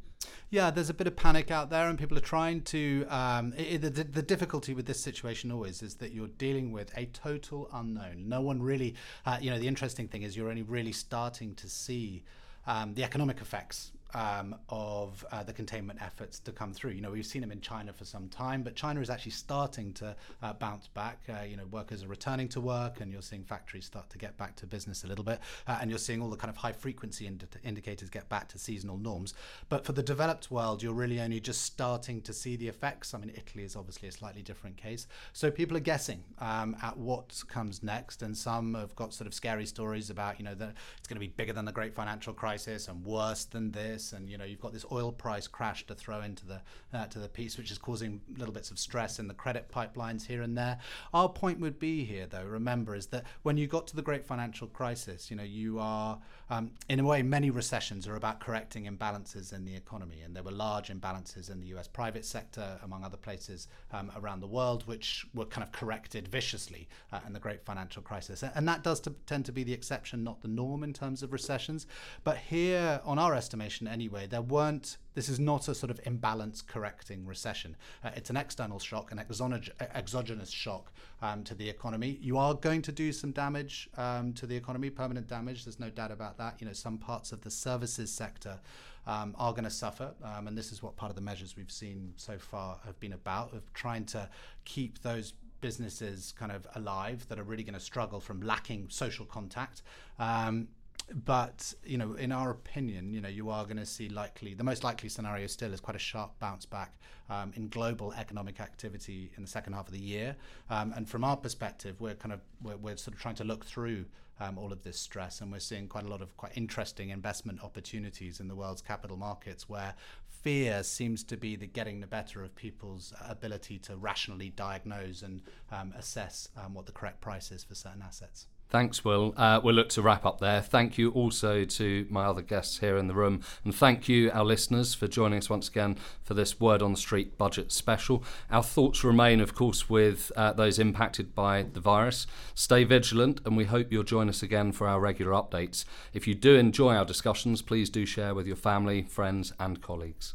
Yeah, 0.51 0.71
there's 0.71 0.91
a 0.91 0.95
bit 0.95 1.07
of 1.07 1.15
panic 1.15 1.51
out 1.53 1.71
there, 1.71 1.89
and 1.89 1.99
people 1.99 2.19
are 2.19 2.23
trying 2.23 2.63
to. 2.63 3.07
Um, 3.09 3.55
it, 3.57 3.81
the, 3.81 3.91
the 3.91 4.23
difficulty 4.23 4.75
with 4.75 4.87
this 4.87 5.01
situation 5.01 5.53
always 5.53 5.83
is 5.83 5.95
that 5.97 6.13
you're 6.13 6.27
dealing 6.27 6.73
with 6.73 6.91
a 6.97 7.07
total 7.07 7.69
unknown. 7.73 8.29
No 8.29 8.41
one 8.41 8.61
really, 8.61 8.97
uh, 9.25 9.39
you 9.41 9.51
know, 9.51 9.59
the 9.59 9.69
interesting 9.69 10.09
thing 10.09 10.23
is 10.23 10.37
you're 10.37 10.51
only 10.51 10.63
really 10.63 10.93
starting 10.93 11.55
to 11.55 11.69
see 11.69 12.25
um, 12.67 12.95
the 12.95 13.05
economic 13.05 13.41
effects 13.41 13.93
um, 14.15 14.57
of 14.69 15.25
uh, 15.33 15.43
the 15.43 15.53
containment 15.53 16.01
efforts 16.03 16.39
to 16.41 16.53
come 16.53 16.73
through. 16.73 16.93
You 16.93 17.01
know, 17.01 17.11
we've 17.11 17.27
seen 17.27 17.43
them 17.43 17.53
in 17.53 17.61
China 17.61 17.93
for 17.93 18.05
some 18.05 18.29
time, 18.29 18.63
but 18.63 18.75
China 18.75 19.01
is 19.01 19.11
actually 19.11 19.33
starting 19.33 19.93
to 19.95 20.17
uh, 20.43 20.53
bounce 20.55 20.89
back. 20.89 21.21
Uh, 21.29 21.45
you 21.45 21.57
know, 21.57 21.67
workers 21.67 22.03
are 22.03 22.09
returning 22.09 22.49
to 22.49 22.61
work, 22.61 23.01
and 23.01 23.13
you're 23.13 23.23
seeing 23.23 23.45
factories 23.45 23.87
start 23.87 24.11
to 24.11 24.19
get 24.19 24.37
back 24.37 24.57
to 24.57 24.67
business 24.67 25.05
a 25.05 25.07
little 25.07 25.25
bit, 25.25 25.41
uh, 25.67 25.79
and 25.81 25.91
you're 25.91 25.99
seeing 25.99 26.23
all 26.23 26.31
the 26.31 26.37
kind 26.37 26.51
of 26.51 26.57
high 26.57 26.73
frequency 26.73 27.27
ind- 27.27 27.47
indicators 27.65 28.11
get 28.11 28.29
back 28.29 28.49
to 28.49 28.59
seasonal 28.59 28.99
norms. 28.99 29.35
But 29.69 29.85
for 29.85 29.93
the 29.93 30.03
developed 30.03 30.51
world, 30.51 30.83
you're 30.83 30.93
really 30.93 31.21
only 31.21 31.41
just 31.41 31.63
starting 31.63 32.21
to 32.23 32.33
see 32.33 32.57
the 32.57 32.69
effects. 32.69 33.15
I 33.15 33.19
mean, 33.19 33.33
Italy 33.35 33.65
is 33.65 33.77
obviously 33.77 34.09
a 34.09 34.13
slightly 34.13 34.43
different 34.43 34.77
case. 34.77 35.07
So 35.33 35.51
people 35.51 35.77
are 35.77 35.81
guessing 35.81 36.23
um, 36.39 36.77
at 36.83 36.97
what 36.97 37.43
comes 37.49 37.83
next, 37.83 38.23
and 38.23 38.37
some 38.37 38.75
have 38.75 38.95
got 38.97 39.15
sort 39.15 39.27
of 39.27 39.35
scary 39.35 39.67
stories 39.67 40.11
about, 40.11 40.39
you 40.39 40.45
know, 40.45 40.55
that 40.55 40.75
it's 40.99 41.09
going 41.09 41.17
to 41.17 41.21
be 41.21 41.29
bigger 41.29 41.53
than 41.53 41.65
the 41.65 41.73
great 41.73 41.95
financial 41.95 42.33
crisis 42.33 42.89
and 42.89 43.05
worse 43.05 43.45
than 43.45 43.71
this 43.71 44.00
this, 44.01 44.13
and 44.13 44.29
you 44.29 44.39
know 44.39 44.45
you've 44.45 44.61
got 44.61 44.73
this 44.73 44.85
oil 44.91 45.13
price 45.13 45.47
crash 45.47 45.87
to 45.87 45.95
throw 45.95 46.21
into 46.23 46.47
the 46.47 46.61
uh, 46.93 47.07
to 47.07 47.19
the 47.19 47.29
piece, 47.29 47.57
which 47.59 47.71
is 47.71 47.79
causing 47.79 48.21
little 48.37 48.53
bits 48.53 48.71
of 48.71 48.79
stress 48.79 49.19
in 49.19 49.29
the 49.29 49.35
credit 49.35 49.71
pipelines 49.71 50.27
here 50.27 50.43
and 50.43 50.57
there. 50.57 50.79
Our 51.15 51.29
point 51.29 51.61
would 51.61 51.79
be 51.79 52.05
here, 52.05 52.27
though, 52.27 52.45
remember, 52.45 52.95
is 52.95 53.07
that 53.07 53.25
when 53.43 53.57
you 53.57 53.67
got 53.67 53.87
to 53.89 53.97
the 53.97 54.03
great 54.03 54.27
financial 54.27 54.67
crisis, 54.67 55.31
you 55.31 55.37
know 55.37 55.43
you 55.43 55.79
are 55.79 56.19
um, 56.49 56.73
in 56.89 57.01
a 57.01 57.05
way 57.05 57.23
many 57.23 57.51
recessions 57.51 58.09
are 58.09 58.17
about 58.17 58.41
correcting 58.41 58.87
imbalances 58.87 59.53
in 59.53 59.65
the 59.65 59.75
economy, 59.75 60.23
and 60.25 60.35
there 60.35 60.43
were 60.43 60.51
large 60.51 60.89
imbalances 60.89 61.51
in 61.51 61.61
the 61.61 61.69
U.S. 61.69 61.89
private 61.89 62.25
sector, 62.25 62.79
among 62.83 63.05
other 63.05 63.17
places 63.17 63.69
um, 63.93 64.11
around 64.17 64.41
the 64.41 64.47
world, 64.47 64.87
which 64.87 65.27
were 65.35 65.45
kind 65.45 65.65
of 65.65 65.73
corrected 65.73 66.29
viciously 66.29 66.89
uh, 67.13 67.21
in 67.27 67.33
the 67.33 67.41
great 67.41 67.65
financial 67.65 68.03
crisis, 68.03 68.43
and 68.43 68.67
that 68.69 68.83
does 68.83 69.01
tend 69.27 69.45
to 69.45 69.53
be 69.53 69.63
the 69.63 69.73
exception, 69.73 70.25
not 70.25 70.41
the 70.43 70.49
norm 70.49 70.83
in 70.83 70.93
terms 70.93 71.23
of 71.23 71.33
recessions. 71.33 71.87
But 72.25 72.39
here, 72.39 73.01
on 73.05 73.19
our 73.19 73.35
estimation 73.35 73.87
anyway. 73.91 74.27
There 74.27 74.43
weren't, 74.43 74.97
this 75.15 75.29
is 75.29 75.39
not 75.39 75.69
a 75.69 75.75
sort 75.75 75.91
of 75.91 76.01
imbalance 76.05 76.63
correcting 76.63 77.27
recession. 77.27 77.77
Uh, 78.05 78.11
it's 78.15 78.31
an 78.31 78.37
external 78.37 78.79
shock, 78.79 79.13
an 79.13 79.19
exogenous 79.19 80.51
shock 80.51 80.93
um, 81.21 81.45
to 81.45 81.55
the 81.55 81.69
economy. 81.69 82.19
You 82.21 82.39
are 82.39 82.55
going 82.55 82.83
to 82.83 82.93
do 82.93 83.13
some 83.13 83.33
damage 83.33 83.91
um, 83.97 84.33
to 84.35 84.47
the 84.47 84.57
economy, 84.57 84.91
permanent 84.91 85.29
damage. 85.29 85.65
There's 85.65 85.81
no 85.81 85.91
doubt 85.91 86.13
about 86.13 86.39
that. 86.39 86.61
You 86.61 86.67
know, 86.67 86.73
some 86.73 86.97
parts 86.97 87.33
of 87.33 87.43
the 87.43 87.51
services 87.51 88.11
sector 88.11 88.59
um, 89.07 89.35
are 89.39 89.53
going 89.53 89.65
to 89.65 89.71
suffer. 89.71 90.13
Um, 90.23 90.47
and 90.47 90.57
this 90.57 90.73
is 90.73 90.83
what 90.83 90.97
part 90.97 91.11
of 91.11 91.17
the 91.17 91.23
measures 91.23 91.57
we've 91.57 91.71
seen 91.71 92.15
so 92.17 92.39
far 92.39 92.79
have 92.87 92.99
been 93.01 93.13
about, 93.13 93.53
of 93.53 93.73
trying 93.75 94.05
to 94.07 94.29
keep 94.65 95.03
those 95.03 95.35
businesses 95.61 96.33
kind 96.39 96.53
of 96.53 96.67
alive 96.75 97.27
that 97.29 97.39
are 97.39 97.43
really 97.43 97.63
going 97.63 97.75
to 97.75 97.81
struggle 97.81 98.21
from 98.21 98.41
lacking 98.41 98.89
social 98.89 99.27
contact. 99.27 99.83
Um, 100.19 100.69
but 101.15 101.75
you 101.85 101.99
know, 101.99 102.15
in 102.15 102.33
our 102.33 102.51
opinion, 102.51 103.13
you 103.13 103.21
know, 103.21 103.29
you 103.29 103.51
are 103.51 103.65
going 103.65 103.77
to 103.77 103.87
see 103.87 104.09
likely 104.09 104.55
the 104.55 104.65
most 104.65 104.85
likely 104.85 105.09
scenario 105.09 105.47
still 105.47 105.73
is 105.73 105.81
quite 105.81 105.97
a 105.97 106.01
sharp 106.01 106.39
bounce 106.39 106.67
back 106.67 106.99
um, 107.29 107.53
in 107.57 107.69
global 107.69 108.13
economic 108.13 108.61
activity 108.61 109.31
in 109.37 109.43
the 109.43 109.49
second 109.49 109.73
half 109.73 109.87
of 109.87 109.93
the 109.93 110.01
year. 110.01 110.37
Um, 110.69 110.93
and 110.97 111.09
from 111.09 111.25
our 111.25 111.37
perspective, 111.37 112.01
we're 112.01 112.15
kind 112.15 112.33
of 112.33 112.41
we're, 112.63 112.77
we're 112.77 112.97
sort 112.97 113.15
of 113.15 113.21
trying 113.21 113.37
to 113.37 113.45
look 113.45 113.65
through 113.65 114.05
um, 114.41 114.57
all 114.57 114.73
of 114.73 114.83
this 114.83 114.99
stress, 114.99 115.41
and 115.41 115.53
we're 115.53 115.61
seeing 115.61 115.87
quite 115.87 116.05
a 116.05 116.09
lot 116.09 116.23
of 116.23 116.37
quite 116.37 116.53
interesting 116.57 117.11
investment 117.11 117.63
opportunities 117.63 118.41
in 118.41 118.49
the 118.49 118.55
world's 118.55 118.83
capital 118.83 119.17
markets 119.17 119.69
where 119.69 119.95
fear 120.43 120.83
seems 120.83 121.23
to 121.25 121.37
be 121.37 121.57
the 121.57 121.67
getting 121.67 122.01
the 122.01 122.07
better 122.07 122.43
of 122.43 122.55
people's 122.55 123.13
ability 123.29 123.79
to 123.79 123.97
rationally 123.97 124.51
diagnose 124.51 125.23
and 125.23 125.43
um, 125.71 125.93
assess 125.99 126.49
um, 126.57 126.73
what 126.73 126.87
the 126.87 126.93
correct 126.93 127.21
price 127.21 127.51
is 127.51 127.63
for 127.63 127.75
certain 127.75 128.03
assets. 128.03 128.47
Thanks, 128.71 129.05
Will. 129.05 129.35
Uh, 129.37 129.61
we'll 129.63 129.75
look 129.75 129.89
to 129.91 130.03
wrap 130.03 130.25
up 130.25 130.39
there. 130.39 130.61
Thank 130.61 130.97
you 130.97 131.11
also 131.11 131.65
to 131.65 132.07
my 132.09 132.25
other 132.25 132.41
guests 132.41 132.79
here 132.79 132.97
in 132.97 133.09
the 133.09 133.15
room. 133.15 133.43
And 133.65 133.75
thank 133.75 134.09
you, 134.09 134.31
our 134.31 134.45
listeners, 134.45 134.95
for 134.95 135.09
joining 135.09 135.39
us 135.39 135.51
once 135.51 135.69
again 135.69 135.97
for 136.23 136.35
this 136.35 136.61
Word 136.61 136.81
on 136.81 136.93
the 136.93 136.97
Street 136.97 137.37
budget 137.37 137.73
special. 137.73 138.23
Our 138.49 138.63
thoughts 138.63 139.03
remain, 139.03 139.41
of 139.41 139.57
course, 139.57 139.91
with 139.91 140.31
uh, 140.37 140.53
those 140.53 140.79
impacted 140.79 141.35
by 141.35 141.65
the 141.65 141.81
virus. 141.81 142.29
Stay 142.55 142.85
vigilant, 142.85 143.41
and 143.45 143.57
we 143.57 143.65
hope 143.65 143.91
you'll 143.91 144.05
join 144.05 144.29
us 144.29 144.41
again 144.41 144.71
for 144.71 144.87
our 144.87 145.01
regular 145.01 145.33
updates. 145.33 145.85
If 146.15 146.29
you 146.29 146.37
do 146.37 146.55
enjoy 146.55 146.95
our 146.95 147.05
discussions, 147.05 147.63
please 147.63 147.91
do 147.91 148.07
share 148.07 148.37
with 148.37 148.47
your 148.47 148.55
family, 148.55 149.03
friends, 149.03 149.53
and 149.59 149.83
colleagues. 149.83 150.35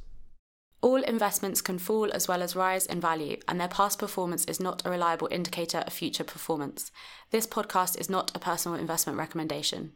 All 0.86 1.02
investments 1.02 1.62
can 1.62 1.80
fall 1.80 2.12
as 2.14 2.28
well 2.28 2.44
as 2.44 2.56
rise 2.56 2.86
in 2.86 3.02
value, 3.02 3.38
and 3.48 3.60
their 3.60 3.68
past 3.68 3.98
performance 3.98 4.46
is 4.46 4.60
not 4.60 4.86
a 4.86 4.92
reliable 4.92 5.28
indicator 5.32 5.80
of 5.80 5.92
future 5.92 6.24
performance. 6.24 6.92
This 7.32 7.48
podcast 7.48 8.00
is 8.00 8.08
not 8.08 8.36
a 8.36 8.40
personal 8.40 8.78
investment 8.78 9.18
recommendation. 9.18 9.94